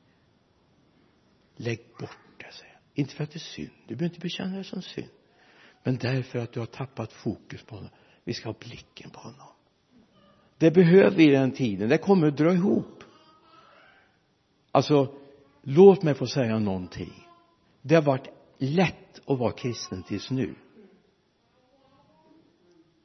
Lägg 1.56 1.80
bort 2.00 2.18
det 2.38 2.54
säger 2.54 2.74
jag. 2.74 2.82
Inte 2.94 3.16
för 3.16 3.24
att 3.24 3.32
det 3.32 3.38
är 3.38 3.40
synd. 3.40 3.70
Du 3.88 3.96
behöver 3.96 4.14
inte 4.14 4.20
bekänna 4.20 4.58
det 4.58 4.64
som 4.64 4.82
synd. 4.82 5.10
Men 5.84 5.98
därför 5.98 6.40
att 6.40 6.54
du 6.54 6.60
har 6.60 6.68
tappat 6.68 7.14
fokus 7.14 7.64
på 7.64 7.76
honom. 7.76 7.90
Vi 8.24 8.34
ska 8.34 8.50
ha 8.50 8.56
blicken 8.60 9.10
på 9.10 9.20
honom. 9.20 9.48
Det 10.58 10.72
behöver 10.72 11.18
vi 11.18 11.28
i 11.28 11.32
den 11.32 11.52
tiden. 11.52 11.90
Det 11.90 11.98
kommer 11.98 12.28
att 12.28 12.38
dra 12.38 12.54
ihop. 12.54 13.04
Alltså 14.72 15.16
låt 15.62 16.04
mig 16.04 16.14
få 16.14 16.28
säga 16.28 16.60
någonting 16.60 17.25
det 17.88 17.96
har 17.96 18.02
varit 18.02 18.28
lätt 18.58 19.30
att 19.30 19.40
vara 19.40 19.52
kristen 19.52 20.04
tills 20.04 20.32
nu. 20.32 20.56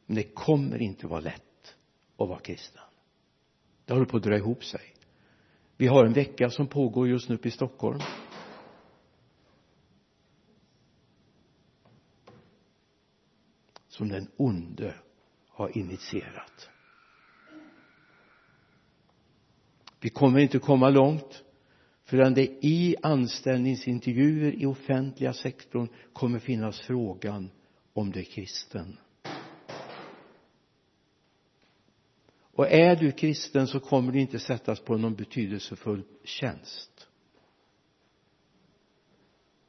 Men 0.07 0.17
det 0.17 0.23
kommer 0.23 0.83
inte 0.83 1.07
att 1.07 1.11
vara 1.11 1.21
lätt 1.21 1.77
att 2.17 2.29
vara 2.29 2.41
kristen. 2.41 2.83
Det 3.85 3.93
håller 3.93 4.07
på 4.07 4.17
att 4.17 4.23
dra 4.23 4.37
ihop 4.37 4.65
sig. 4.65 4.95
Vi 5.77 5.87
har 5.87 6.05
en 6.05 6.13
vecka 6.13 6.51
som 6.51 6.67
pågår 6.67 7.09
just 7.09 7.29
nu 7.29 7.35
uppe 7.35 7.49
i 7.49 7.51
Stockholm. 7.51 8.01
Som 13.89 14.09
den 14.09 14.31
onde 14.37 14.95
har 15.49 15.79
initierat. 15.79 16.71
Vi 20.01 20.11
kommer 20.11 20.39
inte 20.39 20.59
komma 20.59 20.91
långt 20.91 21.45
förrän 22.11 22.35
det 22.35 22.49
i 22.61 22.97
anställningsintervjuer 23.03 24.63
i 24.63 24.67
offentliga 24.67 25.33
sektorn 25.33 25.89
kommer 26.13 26.39
finnas 26.39 26.81
frågan 26.81 27.51
om 27.93 28.11
du 28.11 28.21
är 28.21 28.25
kristen. 28.25 28.99
Och 32.53 32.71
är 32.71 32.97
du 32.97 33.13
kristen 33.13 33.67
så 33.67 33.81
kommer 33.81 34.13
du 34.13 34.21
inte 34.21 34.39
sättas 34.39 34.81
på 34.81 34.97
någon 34.97 35.15
betydelsefull 35.15 36.03
tjänst. 36.25 37.09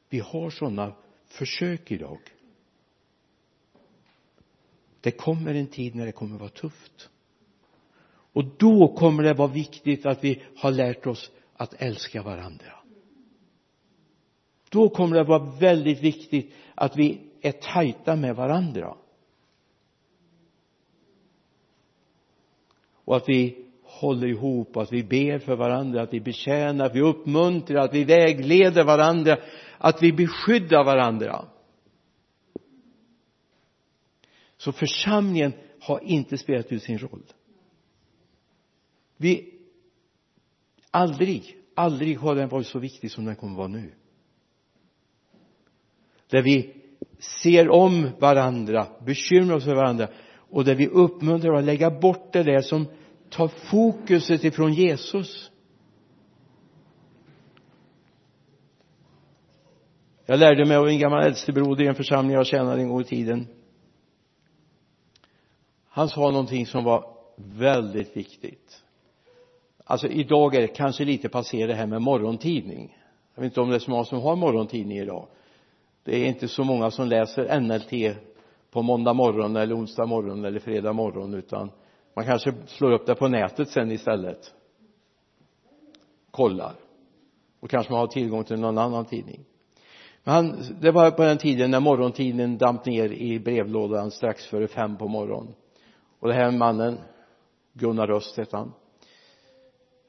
Vi 0.09 0.19
har 0.19 0.49
sådana 0.49 0.95
försök 1.27 1.91
idag. 1.91 2.19
Det 5.01 5.11
kommer 5.11 5.53
en 5.53 5.67
tid 5.67 5.95
när 5.95 6.05
det 6.05 6.11
kommer 6.11 6.37
vara 6.37 6.49
tufft. 6.49 7.09
Och 8.33 8.45
då 8.57 8.95
kommer 8.95 9.23
det 9.23 9.33
vara 9.33 9.51
viktigt 9.51 10.05
att 10.05 10.23
vi 10.23 10.43
har 10.55 10.71
lärt 10.71 11.07
oss 11.07 11.31
att 11.61 11.81
älska 11.81 12.21
varandra. 12.21 12.73
Då 14.69 14.89
kommer 14.89 15.17
det 15.17 15.23
vara 15.23 15.51
väldigt 15.59 16.03
viktigt 16.03 16.53
att 16.75 16.97
vi 16.97 17.21
är 17.41 17.51
tajta 17.51 18.15
med 18.15 18.35
varandra. 18.35 18.97
Och 23.05 23.17
att 23.17 23.29
vi 23.29 23.65
håller 23.83 24.27
ihop 24.27 24.77
att 24.77 24.93
vi 24.93 25.03
ber 25.03 25.39
för 25.39 25.55
varandra 25.55 26.01
att 26.01 26.13
vi 26.13 26.19
betjänar 26.19 26.85
att 26.85 26.95
vi 26.95 27.01
uppmuntrar 27.01 27.81
att 27.81 27.93
vi 27.93 28.03
vägleder 28.03 28.83
varandra 28.83 29.37
att 29.77 30.03
vi 30.03 30.13
beskyddar 30.13 30.83
varandra. 30.83 31.45
Så 34.57 34.71
församlingen 34.71 35.53
har 35.79 35.99
inte 36.03 36.37
spelat 36.37 36.71
ut 36.71 36.83
sin 36.83 36.97
roll. 36.97 37.23
Vi 39.17 39.60
aldrig 40.91 41.61
aldrig 41.75 42.17
har 42.17 42.35
den 42.35 42.49
varit 42.49 42.67
så 42.67 42.79
viktig 42.79 43.11
som 43.11 43.25
den 43.25 43.35
kommer 43.35 43.57
vara 43.57 43.67
nu. 43.67 43.93
Där 46.29 46.41
vi 46.41 46.75
ser 47.43 47.69
om 47.69 48.09
varandra 48.19 48.87
bekymrar 49.05 49.55
oss 49.55 49.63
för 49.63 49.75
varandra 49.75 50.07
och 50.35 50.65
där 50.65 50.75
vi 50.75 50.87
uppmuntrar 50.87 51.53
att 51.53 51.63
lägga 51.63 51.91
bort 51.91 52.33
det 52.33 52.43
där 52.43 52.61
som 52.61 52.85
tar 53.29 53.47
fokuset 53.47 54.43
ifrån 54.43 54.73
Jesus. 54.73 55.51
Jag 60.25 60.39
lärde 60.39 60.65
mig 60.65 60.77
av 60.77 60.87
en 60.87 60.99
gammal 60.99 61.23
äldstebroder 61.23 61.83
i 61.83 61.87
en 61.87 61.95
församling 61.95 62.35
jag 62.35 62.47
tjänade 62.47 62.81
en 62.81 62.89
gång 62.89 63.01
i 63.01 63.03
tiden. 63.03 63.47
Han 65.87 66.09
sa 66.09 66.31
någonting 66.31 66.65
som 66.65 66.83
var 66.83 67.17
väldigt 67.35 68.17
viktigt 68.17 68.80
alltså 69.91 70.07
idag 70.07 70.55
är 70.55 70.61
det 70.61 70.67
kanske 70.67 71.05
lite 71.05 71.29
passé 71.29 71.67
det 71.67 71.73
här 71.73 71.87
med 71.87 72.01
morgontidning. 72.01 72.97
Jag 73.35 73.41
vet 73.41 73.51
inte 73.51 73.61
om 73.61 73.69
det 73.69 73.75
är 73.75 73.79
så 73.79 73.91
många 73.91 74.05
som 74.05 74.21
har 74.21 74.35
morgontidning 74.35 74.97
idag. 74.97 75.27
Det 76.03 76.15
är 76.15 76.25
inte 76.25 76.47
så 76.47 76.63
många 76.63 76.91
som 76.91 77.07
läser 77.07 77.59
NLT 77.59 78.17
på 78.71 78.81
måndag 78.81 79.13
morgon 79.13 79.55
eller 79.55 79.75
onsdag 79.75 80.05
morgon 80.05 80.45
eller 80.45 80.59
fredag 80.59 80.93
morgon 80.93 81.33
utan 81.33 81.71
man 82.15 82.25
kanske 82.25 82.53
slår 82.67 82.91
upp 82.91 83.05
det 83.05 83.15
på 83.15 83.27
nätet 83.27 83.69
sen 83.69 83.91
istället. 83.91 84.53
Kollar. 86.31 86.73
Och 87.59 87.69
kanske 87.69 87.91
man 87.91 87.99
har 87.99 88.07
tillgång 88.07 88.43
till 88.43 88.59
någon 88.59 88.77
annan 88.77 89.05
tidning. 89.05 89.45
Men 90.23 90.33
han, 90.33 90.55
det 90.81 90.91
var 90.91 91.11
på 91.11 91.23
den 91.23 91.37
tiden 91.37 91.71
när 91.71 91.79
morgontidningen 91.79 92.57
damp 92.57 92.85
ner 92.85 93.11
i 93.11 93.39
brevlådan 93.39 94.11
strax 94.11 94.45
före 94.45 94.67
fem 94.67 94.97
på 94.97 95.07
morgonen. 95.07 95.53
Och 96.19 96.27
den 96.27 96.37
här 96.37 96.51
mannen 96.51 96.97
Gunnar 97.73 98.07
Röst 98.07 98.37
hette 98.37 98.57
han 98.57 98.73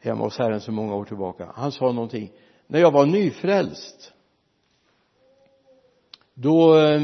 hemma 0.03 0.25
hos 0.25 0.39
Herren 0.39 0.61
så 0.61 0.73
många 0.73 0.95
år 0.95 1.05
tillbaka. 1.05 1.53
Han 1.55 1.73
sa 1.73 1.93
någonting. 1.93 2.33
När 2.67 2.81
jag 2.81 2.91
var 2.91 3.07
nyfrälst 3.07 4.13
då 6.35 6.79
eh, 6.79 7.03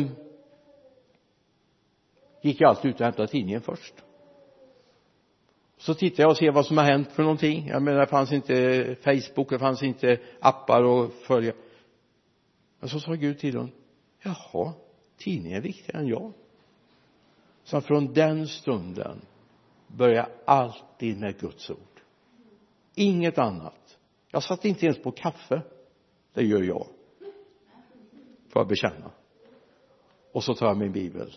gick 2.42 2.60
jag 2.60 2.68
alltid 2.68 2.90
ut 2.90 3.00
och 3.00 3.04
hämtade 3.04 3.28
tidningen 3.28 3.60
först. 3.60 3.94
Så 5.78 5.94
tittade 5.94 6.22
jag 6.22 6.30
och 6.30 6.36
såg 6.36 6.54
vad 6.54 6.66
som 6.66 6.78
har 6.78 6.84
hänt 6.84 7.12
för 7.12 7.22
någonting. 7.22 7.68
Jag 7.68 7.82
menar 7.82 8.00
det 8.00 8.06
fanns 8.06 8.32
inte 8.32 8.96
Facebook 9.04 9.50
det 9.50 9.58
fanns 9.58 9.82
inte 9.82 10.20
appar 10.40 11.04
att 11.04 11.12
följa. 11.12 11.52
Men 12.80 12.88
så 12.88 13.00
sa 13.00 13.12
Gud 13.12 13.38
till 13.38 13.56
honom 13.56 13.72
jaha 14.22 14.72
tidningen 15.16 15.58
är 15.58 15.62
viktigare 15.62 16.02
än 16.02 16.08
jag. 16.08 16.32
Så 17.64 17.80
från 17.80 18.12
den 18.12 18.48
stunden 18.48 19.20
börjar 19.86 20.16
jag 20.16 20.28
alltid 20.44 21.20
med 21.20 21.40
Guds 21.40 21.70
ord 21.70 21.97
inget 22.98 23.38
annat. 23.38 23.98
Jag 24.30 24.42
satt 24.42 24.64
inte 24.64 24.86
ens 24.86 25.02
på 25.02 25.10
kaffe. 25.10 25.62
Det 26.34 26.42
gör 26.42 26.62
jag. 26.62 26.86
Får 28.48 28.60
jag 28.60 28.68
bekänna. 28.68 29.10
Och 30.32 30.44
så 30.44 30.54
tar 30.54 30.66
jag 30.66 30.76
min 30.76 30.92
bibel. 30.92 31.32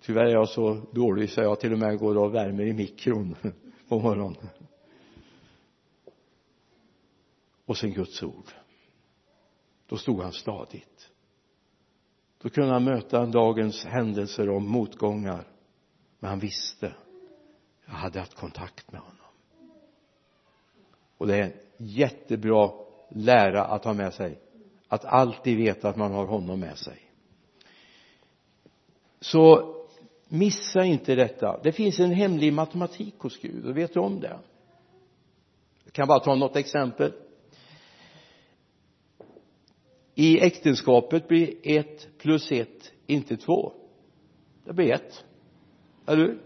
Tyvärr 0.00 0.24
är 0.24 0.32
jag 0.32 0.48
så 0.48 0.74
dålig 0.92 1.30
så 1.30 1.40
jag 1.40 1.60
till 1.60 1.72
och 1.72 1.78
med 1.78 1.98
går 1.98 2.16
och 2.16 2.34
värmer 2.34 2.64
i 2.64 2.72
mikron 2.72 3.36
på 3.88 3.98
morgonen. 3.98 4.48
Och 7.64 7.76
sen 7.76 7.92
Guds 7.92 8.22
ord. 8.22 8.52
Då 9.86 9.96
stod 9.96 10.22
han 10.22 10.32
stadigt. 10.32 11.10
Då 12.38 12.50
kunde 12.50 12.72
han 12.72 12.84
möta 12.84 13.26
dagens 13.26 13.84
händelser 13.84 14.48
och 14.48 14.62
motgångar. 14.62 15.48
Men 16.18 16.30
han 16.30 16.38
visste. 16.38 16.96
Jag 17.86 17.94
hade 17.94 18.18
haft 18.18 18.34
kontakt 18.34 18.92
med 18.92 19.00
honom 19.00 19.13
och 21.18 21.26
det 21.26 21.36
är 21.36 21.42
en 21.42 21.52
jättebra 21.76 22.70
lära 23.08 23.64
att 23.64 23.84
ha 23.84 23.92
med 23.92 24.14
sig. 24.14 24.38
Att 24.88 25.04
alltid 25.04 25.56
veta 25.56 25.88
att 25.88 25.96
man 25.96 26.12
har 26.12 26.26
honom 26.26 26.60
med 26.60 26.78
sig. 26.78 26.98
Så 29.20 29.74
missa 30.28 30.84
inte 30.84 31.14
detta. 31.14 31.60
Det 31.62 31.72
finns 31.72 32.00
en 32.00 32.10
hemlig 32.10 32.52
matematik 32.52 33.14
hos 33.18 33.40
Gud 33.40 33.66
och 33.66 33.76
vet 33.76 33.94
du 33.94 34.00
om 34.00 34.20
det? 34.20 34.38
Jag 35.84 35.92
kan 35.92 36.08
bara 36.08 36.20
ta 36.20 36.34
något 36.34 36.56
exempel. 36.56 37.12
I 40.14 40.40
äktenskapet 40.40 41.28
blir 41.28 41.54
ett 41.62 42.18
plus 42.18 42.52
ett 42.52 42.92
inte 43.06 43.36
två. 43.36 43.72
Det 44.64 44.72
blir 44.72 44.92
ett. 44.92 45.24
Eller 46.06 46.22
hur? 46.22 46.42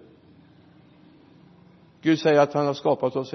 Gud 2.03 2.19
säger 2.19 2.41
att 2.41 2.55
han 2.55 2.67
har 2.67 2.75
skapat 2.75 3.17
oss 3.17 3.35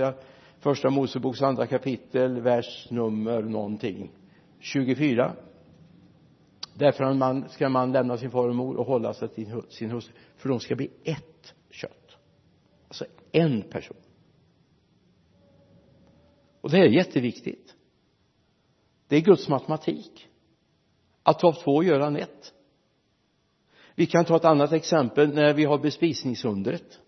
första 0.63 0.89
Moseboks 0.89 1.41
andra 1.41 1.67
kapitel 1.67 2.41
vers 2.41 2.88
nummer 2.89 3.41
någonting. 3.41 4.12
24 4.60 5.36
därför 6.73 7.13
man, 7.13 7.49
ska 7.49 7.69
man 7.69 7.91
lämna 7.91 8.17
sin 8.17 8.32
far 8.32 8.49
och 8.49 8.56
mor 8.56 8.76
och 8.76 8.86
hålla 8.86 9.13
sig 9.13 9.28
till 9.28 9.62
sin 9.69 9.91
hustru 9.91 10.13
för 10.36 10.49
de 10.49 10.60
ska 10.60 10.76
bli 10.76 10.91
ett 11.04 11.54
kött. 11.69 12.17
Alltså 12.88 13.06
en 13.32 13.62
person. 13.62 13.97
Och 16.62 16.71
det 16.71 16.78
är 16.78 16.88
jätteviktigt. 16.88 17.76
Det 19.08 19.15
är 19.15 19.21
Guds 19.21 19.49
matematik. 19.49 20.28
Att 21.23 21.43
av 21.43 21.54
två 21.54 21.84
gör 21.84 21.99
han 21.99 22.15
ett. 22.15 22.54
Vi 23.95 24.06
kan 24.06 24.26
ta 24.26 24.36
ett 24.36 24.45
annat 24.45 24.71
exempel 24.71 25.34
när 25.34 25.54
vi 25.54 25.65
har 25.65 25.78
bespisningsundret. 25.78 26.99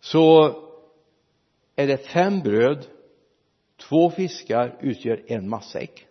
Så 0.00 0.54
är 1.78 1.86
det 1.86 1.96
fem 1.96 2.40
bröd 2.40 2.86
två 3.88 4.10
fiskar 4.10 4.78
utgör 4.80 5.24
en 5.26 5.48
matsäck 5.48 6.08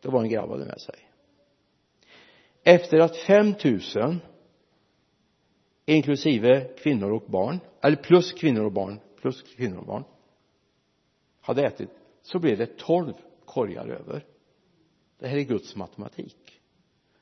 det 0.00 0.08
var 0.08 0.22
en 0.22 0.28
grabb 0.28 0.50
hade 0.50 0.64
med 0.64 0.80
sig. 0.80 0.94
Efter 2.62 2.98
att 2.98 3.16
5000 3.16 4.20
inklusive 5.86 6.70
kvinnor 6.78 7.10
och 7.10 7.30
barn 7.30 7.60
eller 7.82 7.96
plus 7.96 8.32
kvinnor 8.32 8.64
och 8.64 8.72
barn 8.72 9.00
plus 9.20 9.42
kvinnor 9.42 9.78
och 9.78 9.86
barn 9.86 10.04
hade 11.40 11.66
ätit 11.66 11.90
så 12.22 12.38
blev 12.38 12.58
det 12.58 12.78
12 12.78 13.12
korgar 13.44 13.88
över. 13.88 14.24
Det 15.18 15.28
här 15.28 15.36
är 15.36 15.42
Guds 15.42 15.76
matematik. 15.76 16.60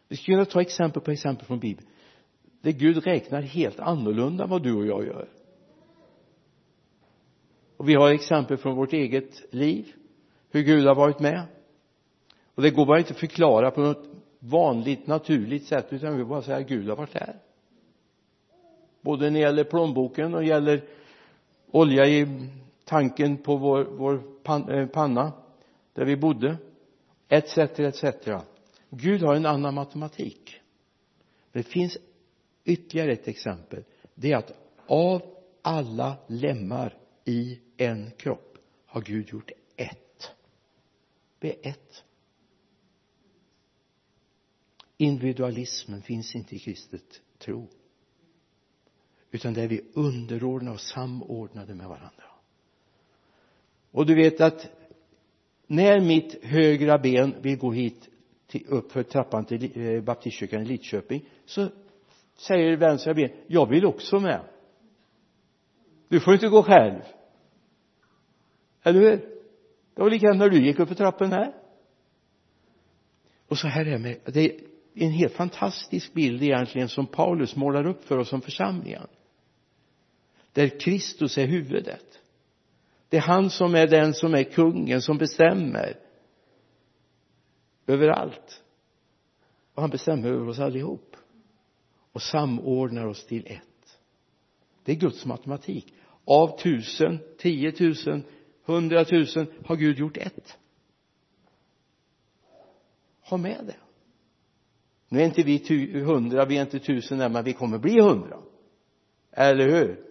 Vi 0.08 0.16
skulle 0.16 0.36
kunna 0.36 0.44
ta 0.44 0.60
exempel 0.60 1.02
på 1.02 1.10
exempel 1.10 1.46
från 1.46 1.60
bibeln. 1.60 1.88
Där 2.60 2.72
Gud 2.72 3.04
räknar 3.04 3.42
helt 3.42 3.80
annorlunda 3.80 4.44
än 4.44 4.50
vad 4.50 4.62
du 4.62 4.74
och 4.74 4.86
jag 4.86 5.06
gör 5.06 5.28
och 7.76 7.88
vi 7.88 7.94
har 7.94 8.10
exempel 8.10 8.56
från 8.56 8.76
vårt 8.76 8.92
eget 8.92 9.54
liv 9.54 9.92
hur 10.50 10.62
Gud 10.62 10.86
har 10.86 10.94
varit 10.94 11.20
med. 11.20 11.42
Och 12.54 12.62
det 12.62 12.70
går 12.70 12.86
bara 12.86 12.98
inte 12.98 13.12
att 13.12 13.20
förklara 13.20 13.70
på 13.70 13.80
något 13.80 14.04
vanligt 14.38 15.06
naturligt 15.06 15.66
sätt 15.66 15.86
utan 15.90 16.16
vi 16.16 16.24
bara 16.24 16.42
säger 16.42 16.60
att 16.60 16.68
Gud 16.68 16.88
har 16.88 16.96
varit 16.96 17.14
här. 17.14 17.36
Både 19.00 19.24
när 19.24 19.30
det 19.30 19.38
gäller 19.38 19.64
plånboken 19.64 20.34
och 20.34 20.44
gäller 20.44 20.84
olja 21.70 22.06
i 22.06 22.48
tanken 22.84 23.36
på 23.36 23.56
vår, 23.56 23.84
vår 23.84 24.22
eh, 24.72 24.86
panna 24.86 25.32
där 25.92 26.04
vi 26.04 26.16
bodde 26.16 26.56
etc 27.28 27.58
etc 27.58 28.04
Gud 28.90 29.22
har 29.22 29.34
en 29.34 29.46
annan 29.46 29.74
matematik. 29.74 30.60
Det 31.52 31.62
finns 31.62 31.98
ytterligare 32.64 33.12
ett 33.12 33.28
exempel. 33.28 33.84
Det 34.14 34.32
är 34.32 34.36
att 34.36 34.52
av 34.86 35.22
alla 35.62 36.16
lemmar 36.26 36.94
i 37.26 37.60
en 37.76 38.10
kropp 38.10 38.58
har 38.86 39.00
Gud 39.00 39.28
gjort 39.28 39.50
ett. 39.76 40.30
Det 41.38 41.66
är 41.66 41.70
ett. 41.70 42.04
Individualismen 44.96 46.02
finns 46.02 46.34
inte 46.34 46.56
i 46.56 46.58
kristet 46.58 47.22
tro 47.38 47.68
utan 49.30 49.54
där 49.54 49.68
vi 49.68 49.80
underordnar 49.94 50.72
och 50.72 50.80
samordnade 50.80 51.74
med 51.74 51.88
varandra. 51.88 52.24
Och 53.90 54.06
du 54.06 54.14
vet 54.14 54.40
att 54.40 54.68
när 55.66 56.00
mitt 56.00 56.44
högra 56.44 56.98
ben 56.98 57.34
vill 57.42 57.58
gå 57.58 57.72
hit 57.72 58.08
till, 58.46 58.66
upp 58.68 58.92
för 58.92 59.02
trappan 59.02 59.44
till 59.44 59.80
eh, 59.80 60.02
baptistkyrkan 60.02 60.62
i 60.62 60.64
Lidköping 60.64 61.28
så 61.44 61.68
säger 62.36 62.76
vänstra 62.76 63.14
ben 63.14 63.30
jag 63.46 63.68
vill 63.68 63.86
också 63.86 64.20
med. 64.20 64.40
Du 66.08 66.20
får 66.20 66.34
inte 66.34 66.48
gå 66.48 66.62
själv 66.62 67.00
eller 68.86 69.00
hur 69.00 69.10
det 69.94 70.02
var 70.02 70.10
likadant 70.10 70.38
när 70.38 70.50
du 70.50 70.66
gick 70.66 70.78
upp 70.78 70.88
för 70.88 70.94
trappen 70.94 71.32
här. 71.32 71.54
Och 73.48 73.58
så 73.58 73.68
här 73.68 73.86
är 73.86 73.90
det 73.90 73.98
med 73.98 74.20
det 74.24 74.40
är 74.40 74.60
en 74.94 75.10
helt 75.10 75.32
fantastisk 75.32 76.12
bild 76.12 76.42
egentligen 76.42 76.88
som 76.88 77.06
Paulus 77.06 77.56
målar 77.56 77.86
upp 77.86 78.04
för 78.04 78.18
oss 78.18 78.28
som 78.28 78.40
församlingen 78.40 79.06
där 80.52 80.80
Kristus 80.80 81.38
är 81.38 81.46
huvudet. 81.46 82.20
Det 83.08 83.16
är 83.16 83.20
han 83.20 83.50
som 83.50 83.74
är 83.74 83.86
den 83.86 84.14
som 84.14 84.34
är 84.34 84.42
kungen 84.42 85.02
som 85.02 85.18
bestämmer 85.18 85.98
överallt. 87.86 88.62
Och 89.74 89.82
han 89.82 89.90
bestämmer 89.90 90.28
över 90.28 90.48
oss 90.48 90.58
allihop. 90.58 91.16
Och 92.12 92.22
samordnar 92.22 93.06
oss 93.06 93.26
till 93.26 93.46
ett. 93.46 93.98
Det 94.84 94.92
är 94.92 94.96
Guds 94.96 95.24
matematik. 95.24 95.94
Av 96.24 96.58
tusen, 96.58 97.18
tiotusen, 97.38 98.24
hundratusen 98.66 99.46
har 99.64 99.76
Gud 99.76 99.98
gjort 99.98 100.16
ett? 100.16 100.58
Ha 103.22 103.36
med 103.36 103.64
det. 103.66 103.76
Nu 105.08 105.20
är 105.20 105.24
inte 105.24 105.42
vi 105.42 106.00
hundra, 106.00 106.44
vi 106.44 106.56
är 106.56 106.62
inte 106.62 106.78
tusen 106.78 107.20
än 107.20 107.32
men 107.32 107.44
vi 107.44 107.52
kommer 107.52 107.78
bli 107.78 108.00
hundra. 108.00 108.38
Eller 109.30 109.68
hur? 109.68 110.04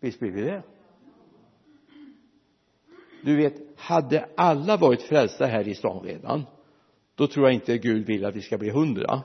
Visst 0.00 0.18
blir 0.18 0.30
vi 0.30 0.42
det. 0.42 0.62
Du 3.22 3.36
vet 3.36 3.54
hade 3.76 4.28
alla 4.36 4.76
varit 4.76 5.02
frälsta 5.02 5.46
här 5.46 5.68
i 5.68 5.74
stan 5.74 6.04
redan 6.04 6.44
då 7.14 7.26
tror 7.26 7.46
jag 7.46 7.54
inte 7.54 7.78
Gud 7.78 8.06
vill 8.06 8.24
att 8.24 8.36
vi 8.36 8.42
ska 8.42 8.58
bli 8.58 8.70
hundra 8.70 9.22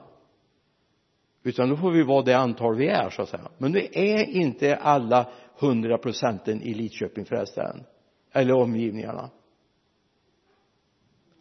utan 1.43 1.69
då 1.69 1.77
får 1.77 1.91
vi 1.91 2.03
vara 2.03 2.21
det 2.21 2.33
antal 2.33 2.75
vi 2.75 2.87
är 2.87 3.09
så 3.09 3.21
att 3.21 3.29
säga. 3.29 3.51
Men 3.57 3.71
nu 3.71 3.87
är 3.91 4.23
inte 4.23 4.75
alla 4.75 5.29
hundra 5.59 5.97
procenten 5.97 6.61
i 6.61 6.73
Lidköping 6.73 7.25
frälsta 7.25 7.63
än 7.63 7.85
eller 8.31 8.53
omgivningarna. 8.53 9.29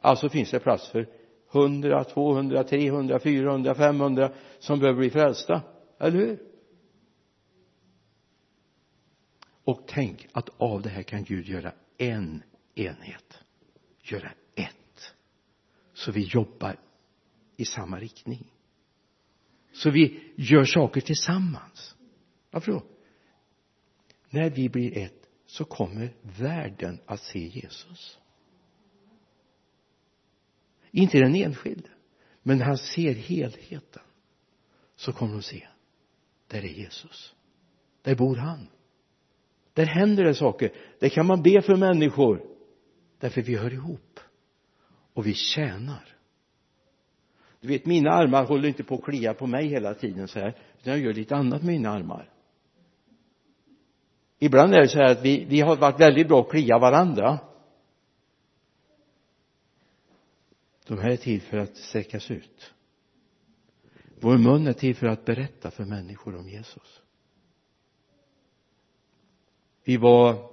Alltså 0.00 0.28
finns 0.28 0.50
det 0.50 0.60
plats 0.60 0.88
för 0.88 1.08
100, 1.52 2.04
200, 2.04 2.64
300, 2.64 3.18
400, 3.18 3.74
500 3.74 4.32
som 4.58 4.78
behöver 4.78 4.98
bli 4.98 5.10
frälsta. 5.10 5.62
Eller 5.98 6.18
hur? 6.18 6.42
Och 9.64 9.82
tänk 9.86 10.28
att 10.32 10.48
av 10.58 10.82
det 10.82 10.88
här 10.88 11.02
kan 11.02 11.24
Gud 11.24 11.46
göra 11.46 11.72
en 11.98 12.42
enhet. 12.74 13.38
Göra 14.02 14.30
ett. 14.54 15.14
Så 15.92 16.12
vi 16.12 16.22
jobbar 16.22 16.76
i 17.56 17.64
samma 17.64 17.98
riktning 17.98 18.52
så 19.78 19.90
vi 19.90 20.20
gör 20.36 20.64
saker 20.64 21.00
tillsammans. 21.00 21.96
Varför 22.50 22.72
då? 22.72 22.82
När 24.30 24.50
vi 24.50 24.68
blir 24.68 24.98
ett 24.98 25.28
så 25.46 25.64
kommer 25.64 26.14
världen 26.22 27.00
att 27.06 27.20
se 27.20 27.46
Jesus. 27.46 28.18
Inte 30.90 31.18
den 31.18 31.34
enskilde 31.34 31.88
men 32.42 32.58
när 32.58 32.64
han 32.64 32.78
ser 32.78 33.14
helheten. 33.14 34.02
Så 34.96 35.12
kommer 35.12 35.32
de 35.32 35.42
se 35.42 35.68
där 36.46 36.58
är 36.58 36.68
Jesus. 36.68 37.34
Där 38.02 38.14
bor 38.14 38.36
han. 38.36 38.66
Där 39.72 39.86
händer 39.86 40.24
det 40.24 40.34
saker. 40.34 40.72
Där 41.00 41.08
kan 41.08 41.26
man 41.26 41.42
be 41.42 41.62
för 41.62 41.76
människor. 41.76 42.42
Därför 43.18 43.42
vi 43.42 43.56
hör 43.56 43.72
ihop. 43.72 44.20
Och 45.14 45.26
vi 45.26 45.34
tjänar 45.34 46.17
du 47.60 47.68
vet 47.68 47.86
mina 47.86 48.10
armar 48.10 48.44
håller 48.44 48.68
inte 48.68 48.84
på 48.84 48.94
att 48.94 49.04
klia 49.04 49.34
på 49.34 49.46
mig 49.46 49.66
hela 49.66 49.94
tiden 49.94 50.28
så 50.28 50.38
här 50.38 50.56
utan 50.78 50.92
jag 50.92 50.98
gör 50.98 51.12
lite 51.12 51.36
annat 51.36 51.62
med 51.62 51.72
mina 51.72 51.90
armar. 51.90 52.30
Ibland 54.38 54.74
är 54.74 54.80
det 54.80 54.88
så 54.88 54.98
här 54.98 55.12
att 55.12 55.24
vi, 55.24 55.44
vi 55.44 55.60
har 55.60 55.76
varit 55.76 56.00
väldigt 56.00 56.28
bra 56.28 56.40
att 56.40 56.50
klia 56.50 56.78
varandra. 56.78 57.38
De 60.86 60.98
här 60.98 61.10
är 61.10 61.16
till 61.16 61.42
för 61.42 61.58
att 61.58 61.76
sträckas 61.76 62.30
ut. 62.30 62.74
Vår 64.20 64.38
mun 64.38 64.66
är 64.66 64.72
till 64.72 64.96
för 64.96 65.06
att 65.06 65.24
berätta 65.24 65.70
för 65.70 65.84
människor 65.84 66.36
om 66.36 66.48
Jesus. 66.48 67.02
Vi 69.84 69.96
var 69.96 70.50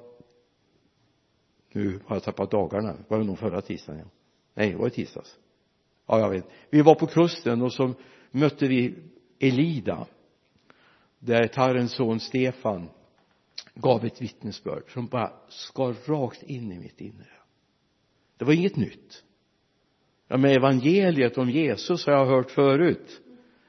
nu 1.75 1.99
har 2.05 2.15
jag 2.15 2.23
tappat 2.23 2.51
dagarna. 2.51 2.95
Var 3.07 3.17
det 3.17 3.23
nog 3.23 3.39
förra 3.39 3.61
tisdagen? 3.61 3.99
Ja. 3.99 4.09
nej 4.53 4.71
det 4.71 4.77
var 4.77 4.87
i 4.87 4.91
tisdags 4.91 5.39
ja 6.05 6.19
jag 6.19 6.29
vet. 6.29 6.49
Vi 6.69 6.81
var 6.81 6.95
på 6.95 7.07
kusten 7.07 7.61
och 7.61 7.73
så 7.73 7.93
mötte 8.31 8.67
vi 8.67 8.95
Elida 9.39 10.07
där 11.19 11.47
Tarrens 11.47 11.95
son 11.95 12.19
Stefan 12.19 12.89
gav 13.75 14.05
ett 14.05 14.21
vittnesbörd 14.21 14.83
som 14.93 15.07
bara 15.07 15.33
skar 15.49 15.95
rakt 16.07 16.43
in 16.43 16.71
i 16.71 16.79
mitt 16.79 17.01
inre. 17.01 17.31
Det 18.37 18.45
var 18.45 18.53
inget 18.53 18.75
nytt. 18.75 19.23
Ja 20.27 20.37
men 20.37 20.51
evangeliet 20.51 21.37
om 21.37 21.49
Jesus 21.49 22.05
har 22.05 22.13
jag 22.13 22.25
hört 22.25 22.51
förut. 22.51 23.21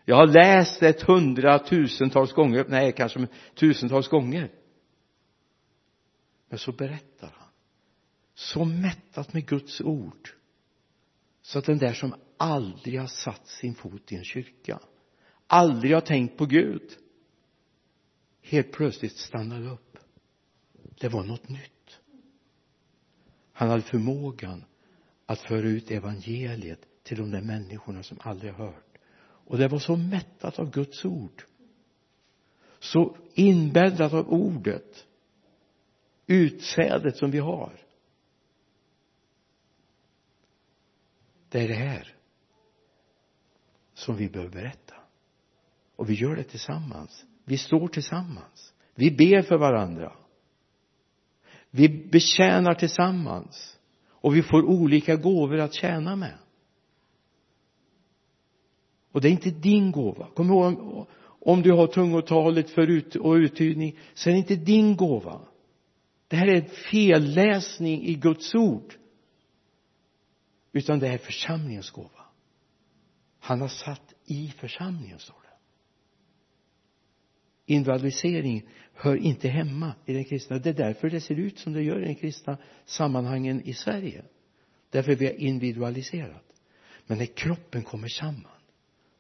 Jag 0.05 0.17
har 0.17 0.27
läst 0.27 0.81
det 0.81 1.03
hundratusentals 1.03 2.33
gånger. 2.33 2.65
Nej 2.69 2.93
kanske 2.93 3.27
tusentals 3.55 4.09
gånger. 4.09 4.51
Men 6.49 6.59
så 6.59 6.73
berättar 6.73 7.35
han. 7.39 7.49
Så 8.35 8.65
mättat 8.65 9.35
med 9.35 9.47
Guds 9.47 9.81
ord 9.81 10.36
så 11.47 11.59
att 11.59 11.65
den 11.65 11.79
där 11.79 11.93
som 11.93 12.15
aldrig 12.37 13.01
har 13.01 13.07
satt 13.07 13.47
sin 13.47 13.75
fot 13.75 14.13
i 14.13 14.17
en 14.17 14.25
kyrka 14.25 14.81
aldrig 15.47 15.95
har 15.95 16.01
tänkt 16.01 16.39
på 16.39 16.47
Gud 16.47 16.83
helt 18.43 18.73
plötsligt 18.73 19.17
stannade 19.17 19.71
upp. 19.71 19.99
Det 21.01 21.09
var 21.09 21.25
något 21.25 21.49
nytt. 21.49 22.01
Han 23.53 23.69
hade 23.69 23.83
förmågan 23.83 24.65
att 25.27 25.41
föra 25.41 25.69
ut 25.69 25.91
evangeliet 25.91 26.81
till 27.03 27.19
de 27.19 27.31
där 27.31 27.43
människorna 27.43 28.03
som 28.03 28.19
aldrig 28.21 28.53
har 28.53 28.67
hört. 28.67 28.99
Och 29.19 29.59
det 29.59 29.69
var 29.69 29.79
så 29.79 29.97
mättat 29.97 30.59
av 30.59 30.71
Guds 30.71 31.05
ord. 31.05 31.43
Så 32.79 33.17
inbäddat 33.35 34.13
av 34.13 34.29
ordet. 34.29 35.07
Utsädet 36.27 37.17
som 37.17 37.31
vi 37.31 37.39
har. 37.39 37.86
Det 41.57 41.63
är 41.63 41.69
det 41.69 41.75
här 41.75 42.15
som 43.95 44.17
vi 44.17 44.29
behöver 44.29 44.53
berätta. 44.53 44.95
Och 45.97 46.11
vi 46.11 46.15
gör 46.15 46.37
det 46.37 46.43
tillsammans. 46.43 47.25
Vi 47.45 47.59
står 47.59 47.89
tillsammans. 47.89 48.75
Vi 48.95 49.11
ber 49.11 49.43
för 49.43 49.59
varandra. 49.59 50.13
Vi 51.71 51.89
betjänar 51.89 52.75
tillsammans. 52.75 53.79
Och 54.09 54.37
vi 54.37 54.43
får 54.43 54.65
olika 54.65 55.17
gåvor 55.17 55.59
att 55.59 55.75
tjäna 55.75 56.17
med. 56.17 56.39
Och 59.13 59.21
det 59.21 59.29
är 59.29 59.33
inte 59.33 59.51
din 59.51 59.93
gåva. 59.93 60.29
Kom 60.35 60.51
ihåg 60.51 61.07
om 61.41 61.63
du 61.63 61.73
har 61.73 61.87
tungotalet 61.87 62.71
för 62.71 62.87
ut 62.87 63.17
och 63.17 63.33
uttydning 63.33 63.99
så 64.15 64.29
är 64.29 64.33
det 64.33 64.39
inte 64.39 64.57
din 64.57 64.97
gåva. 64.97 65.41
Det 66.29 66.37
här 66.37 66.47
är 66.47 66.57
en 66.57 66.69
felläsning 66.91 68.03
i 68.03 68.15
Guds 68.15 68.55
ord 68.55 68.95
utan 70.77 70.99
det 70.99 71.09
är 71.09 71.19
församlingens 71.19 71.91
gåva. 71.91 72.25
Han 73.41 73.61
har 73.61 73.69
satt 73.69 74.15
i 74.25 74.55
församlingen 74.59 75.19
står 75.19 75.37
det. 75.43 75.57
Individualisering 77.73 78.69
hör 78.95 79.17
inte 79.17 79.49
hemma 79.49 79.95
i 80.07 80.13
den 80.13 80.25
kristna. 80.25 80.59
Det 80.59 80.71
är 80.71 80.75
därför 80.75 81.11
det 81.11 81.21
ser 81.21 81.35
ut 81.35 81.59
som 81.59 81.73
det 81.73 81.83
gör 81.83 82.03
i 82.03 82.05
den 82.05 82.15
kristna 82.15 82.59
sammanhangen 82.85 83.63
i 83.63 83.75
Sverige. 83.75 84.25
Därför 84.91 85.15
vi 85.15 85.27
har 85.27 85.33
individualiserat. 85.33 86.53
Men 87.07 87.19
när 87.19 87.27
kroppen 87.27 87.83
kommer 87.83 88.09
samman 88.09 88.61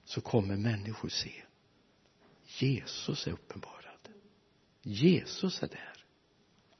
så 0.04 0.20
kommer 0.20 0.56
människor 0.56 1.08
se. 1.08 1.32
Jesus 2.58 3.26
är 3.26 3.32
uppenbarad. 3.32 4.08
Jesus 4.82 5.62
är 5.62 5.68
där. 5.68 6.04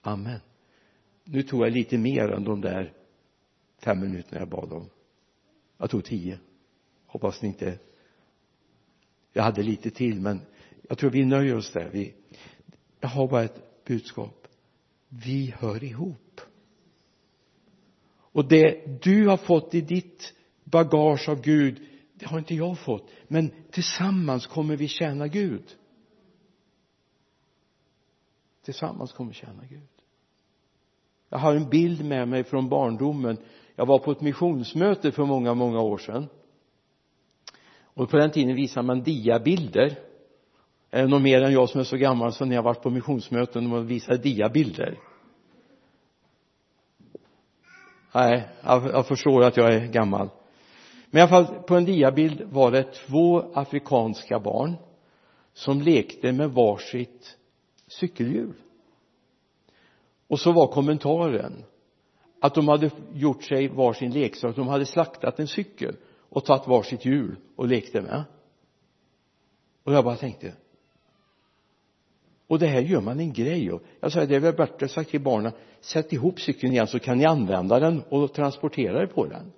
Amen. 0.01 0.41
Nu 1.25 1.43
tog 1.43 1.67
jag 1.67 1.73
lite 1.73 1.99
mer 1.99 2.29
än 2.29 2.45
de 2.45 2.61
där 2.61 2.93
fem 3.87 4.01
minuterna 4.01 4.40
jag 4.40 4.49
bad 4.49 4.72
om. 4.72 4.90
Jag 5.79 5.90
tog 5.90 6.05
tio. 6.05 6.38
Hoppas 7.07 7.42
ni 7.42 7.49
inte 7.49 7.79
jag 9.33 9.42
hade 9.42 9.62
lite 9.62 9.90
till 9.90 10.20
men 10.20 10.40
jag 10.88 10.99
tror 10.99 11.11
vi 11.11 11.25
nöjer 11.25 11.57
oss 11.57 11.72
där. 11.72 11.90
Vi 11.92 12.14
jag 13.01 13.09
har 13.09 13.29
bara 13.29 13.44
ett 13.44 13.85
budskap. 13.85 14.49
Vi 15.09 15.55
hör 15.59 15.85
ihop. 15.85 16.40
Och 18.18 18.49
det 18.49 19.03
du 19.03 19.27
har 19.27 19.37
fått 19.37 19.75
i 19.75 19.81
ditt 19.81 20.35
bagage 20.64 21.29
av 21.29 21.42
Gud 21.42 21.87
det 22.14 22.27
har 22.27 22.38
inte 22.38 22.55
jag 22.55 22.79
fått. 22.79 23.11
Men 23.29 23.51
tillsammans 23.70 24.46
kommer 24.46 24.77
vi 24.77 24.88
tjäna 24.88 25.29
Gud. 25.29 25.77
Tillsammans 28.62 29.12
kommer 29.12 29.31
vi 29.31 29.35
tjäna 29.35 29.64
Gud. 29.64 29.88
Jag 31.29 31.38
har 31.38 31.55
en 31.55 31.68
bild 31.68 32.05
med 32.05 32.29
mig 32.29 32.44
från 32.44 32.68
barndomen 32.68 33.38
jag 33.77 33.87
var 33.87 33.99
på 33.99 34.12
ett 34.12 34.21
missionsmöte 34.21 35.12
för 35.12 35.25
många 35.25 35.55
många 35.55 35.81
år 35.81 35.99
sedan. 35.99 36.29
Och 37.85 38.11
på 38.11 38.17
den 38.17 38.31
tiden 38.31 38.57
visade 38.57 38.87
man 38.87 39.03
diabilder. 39.03 39.99
Är 40.91 41.03
det 41.03 41.09
någon 41.09 41.23
mer 41.23 41.43
än 41.43 41.53
jag 41.53 41.69
som 41.69 41.81
är 41.81 41.85
så 41.85 41.97
gammal 41.97 42.33
så 42.33 42.45
ni 42.45 42.57
har 42.57 42.62
varit 42.62 42.83
på 42.83 42.91
missionsmöten 42.91 43.73
och 43.73 43.91
visade 43.91 44.19
diabilder. 44.19 44.99
Nej 48.15 48.49
jag, 48.62 48.85
jag 48.85 49.07
förstår 49.07 49.45
att 49.45 49.57
jag 49.57 49.75
är 49.75 49.87
gammal. 49.87 50.29
Men 51.11 51.19
i 51.19 51.23
alla 51.23 51.29
fall 51.29 51.62
på 51.62 51.77
en 51.77 51.85
diabild 51.85 52.43
var 52.43 52.71
det 52.71 52.83
två 52.83 53.53
afrikanska 53.55 54.41
barn 54.41 54.77
som 55.53 55.83
lekte 55.83 56.33
med 56.33 56.51
varsitt 56.51 57.37
cykelhjul 57.87 58.55
och 60.29 60.41
så 60.41 60.53
var 60.53 60.67
kommentaren 60.67 61.65
att 62.47 62.55
de 62.55 62.69
hade 62.69 62.91
gjort 63.15 63.45
sig 63.45 63.69
varsin 63.69 64.11
leksak. 64.11 64.57
De 64.57 64.69
hade 64.69 64.87
slaktat 64.87 65.39
en 65.39 65.49
cykel 65.49 65.97
och 66.29 66.45
tagit 66.45 66.67
varsitt 66.67 67.05
hjul 67.05 67.37
och 67.57 67.69
lekte 67.69 68.01
med. 68.01 68.25
Och 69.85 69.93
jag 69.93 70.05
bara 70.05 70.17
tänkte 70.17 70.53
och 72.47 72.59
det 72.59 72.67
här 72.67 72.81
gör 72.81 73.01
man 73.01 73.21
en 73.21 73.33
grej 73.33 73.71
av. 73.71 73.83
Jag 74.01 74.13
sa 74.13 74.27
det 74.27 74.37
är 74.37 74.41
väl 74.41 74.55
bättre 74.55 74.89
sagt 74.89 75.11
till 75.11 75.21
barnen. 75.21 75.53
Sätt 75.81 76.13
ihop 76.13 76.41
cykeln 76.41 76.73
igen 76.73 76.87
så 76.87 76.99
kan 76.99 77.19
ni 77.19 77.25
använda 77.25 77.81
den 77.81 78.03
och 78.03 78.33
transportera 78.33 79.03
er 79.03 79.07
på 79.07 79.27
den. 79.27 79.53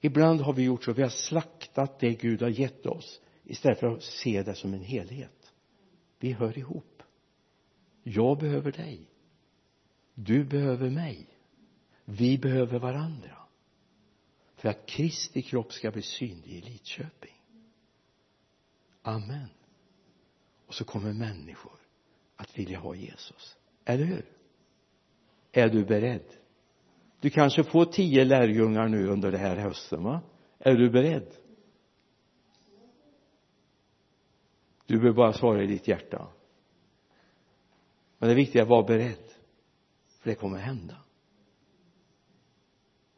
Ibland 0.00 0.40
har 0.40 0.52
vi 0.52 0.62
gjort 0.62 0.84
så. 0.84 0.92
Vi 0.92 1.02
har 1.02 1.08
slaktat 1.08 1.98
det 1.98 2.14
Gud 2.14 2.42
har 2.42 2.48
gett 2.48 2.86
oss 2.86 3.20
istället 3.44 3.80
för 3.80 3.86
att 3.86 4.02
se 4.02 4.42
det 4.42 4.54
som 4.54 4.74
en 4.74 4.82
helhet. 4.82 5.52
Vi 6.18 6.32
hör 6.32 6.58
ihop. 6.58 7.02
Jag 8.02 8.38
behöver 8.38 8.72
dig. 8.72 9.10
Du 10.14 10.44
behöver 10.44 10.90
mig 10.90 11.26
vi 12.10 12.38
behöver 12.38 12.78
varandra. 12.78 13.36
För 14.56 14.68
att 14.68 14.86
Kristi 14.86 15.42
kropp 15.42 15.72
ska 15.72 15.90
bli 15.90 16.02
synlig 16.02 16.52
i 16.52 16.60
Lidköping. 16.60 17.42
Amen. 19.02 19.48
Och 20.66 20.74
så 20.74 20.84
kommer 20.84 21.12
människor 21.12 21.78
att 22.36 22.58
vilja 22.58 22.78
ha 22.78 22.94
Jesus. 22.94 23.56
Eller 23.84 24.04
hur? 24.04 24.24
Är 25.52 25.68
du 25.68 25.84
beredd? 25.84 26.36
Du 27.20 27.30
kanske 27.30 27.64
får 27.64 27.84
tio 27.84 28.24
lärjungar 28.24 28.88
nu 28.88 29.06
under 29.06 29.32
den 29.32 29.40
här 29.40 29.56
hösten 29.56 30.02
va? 30.02 30.20
Är 30.58 30.74
du 30.74 30.90
beredd? 30.90 31.32
Du 34.86 34.98
behöver 34.98 35.16
bara 35.16 35.32
svara 35.32 35.62
i 35.62 35.66
ditt 35.66 35.88
hjärta. 35.88 36.28
Men 38.18 38.28
det 38.28 38.34
viktiga 38.34 38.62
är 38.62 38.64
att 38.64 38.70
vara 38.70 38.82
beredd. 38.82 39.28
För 40.20 40.30
det 40.30 40.34
kommer 40.34 40.58
hända 40.58 40.96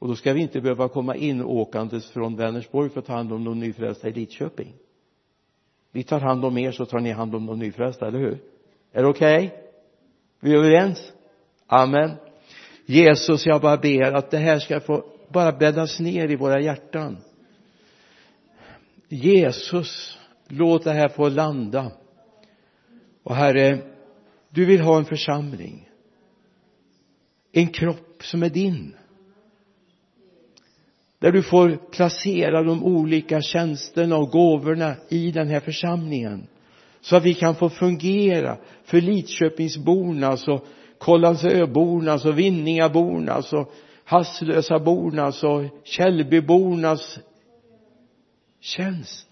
och 0.01 0.09
då 0.09 0.17
ska 0.17 0.33
vi 0.33 0.41
inte 0.41 0.61
behöva 0.61 0.89
komma 0.89 1.17
in 1.17 1.43
åkandes 1.43 2.11
från 2.11 2.37
Vänersborg 2.37 2.91
för 2.91 3.01
att 3.01 3.07
ta 3.07 3.13
hand 3.13 3.33
om 3.33 3.45
de 3.45 3.59
nyfrälsta 3.59 4.09
i 4.09 4.13
Lidköping. 4.13 4.75
Vi 5.93 6.03
tar 6.03 6.21
hand 6.21 6.45
om 6.45 6.59
er 6.59 6.73
så 6.73 6.87
tar 6.87 7.01
ni 7.01 7.11
hand 7.11 7.35
om 7.35 7.47
de 7.47 7.59
nyfrälsta, 7.59 8.07
eller 8.07 8.19
hur? 8.19 8.39
Är 8.93 9.03
det 9.03 9.09
okej? 9.09 9.47
Okay? 9.47 9.59
vi 10.41 10.53
är 10.53 10.57
överens? 10.57 11.13
Amen. 11.67 12.11
Jesus 12.87 13.47
jag 13.47 13.61
bara 13.61 13.77
ber 13.77 14.13
att 14.13 14.31
det 14.31 14.39
här 14.39 14.59
ska 14.59 14.81
få 14.81 15.05
bara 15.29 15.53
bäddas 15.53 16.01
ner 16.01 16.31
i 16.31 16.37
våra 16.37 16.61
hjärtan. 16.61 17.17
Jesus 19.09 20.19
låt 20.49 20.85
det 20.85 20.93
här 20.93 21.09
få 21.09 21.29
landa. 21.29 21.93
Och 23.23 23.35
herre 23.35 23.79
du 24.49 24.65
vill 24.65 24.81
ha 24.81 24.99
en 24.99 25.05
församling. 25.05 25.89
En 27.53 27.69
kropp 27.69 28.23
som 28.23 28.43
är 28.43 28.51
din 28.51 28.95
där 31.21 31.33
du 31.33 31.43
får 31.43 31.79
placera 31.91 32.63
de 32.63 32.85
olika 32.85 33.41
tjänsterna 33.41 34.17
och 34.17 34.31
gåvorna 34.31 34.95
i 35.09 35.31
den 35.31 35.49
här 35.49 35.61
församlingen. 35.61 36.47
Så 37.01 37.17
att 37.17 37.25
vi 37.25 37.35
kan 37.35 37.55
få 37.55 37.69
fungera. 37.69 38.59
För 38.85 39.01
Lidköpingsbornas 39.01 40.31
alltså 40.31 40.53
och 40.53 40.67
Kållandsöbornas 40.99 42.13
alltså 42.13 42.29
och 42.29 42.39
Vinningabornas 42.39 43.37
alltså 43.37 43.57
och 43.57 43.73
Hasslösabornas 44.05 45.45
och 45.45 45.65
Källbybornas 45.85 47.19
tjänst. 48.61 49.29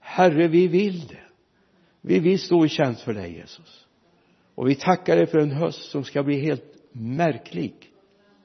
Herre 0.00 0.48
vi 0.48 0.68
vill 0.68 1.06
det. 1.06 1.24
Vi 2.00 2.18
vill 2.18 2.38
stå 2.38 2.64
i 2.64 2.68
tjänst 2.68 3.00
för 3.00 3.14
dig 3.14 3.32
Jesus. 3.32 3.86
Och 4.54 4.68
vi 4.68 4.74
tackar 4.74 5.16
dig 5.16 5.26
för 5.26 5.38
en 5.38 5.52
höst 5.52 5.90
som 5.90 6.04
ska 6.04 6.22
bli 6.22 6.40
helt 6.40 6.74
märklig. 6.92 7.74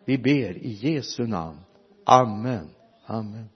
Vi 0.06 0.18
ber 0.18 0.58
i 0.58 0.70
Jesu 0.82 1.28
namn. 1.28 1.65
Amen. 2.08 2.70
Amen. 3.10 3.50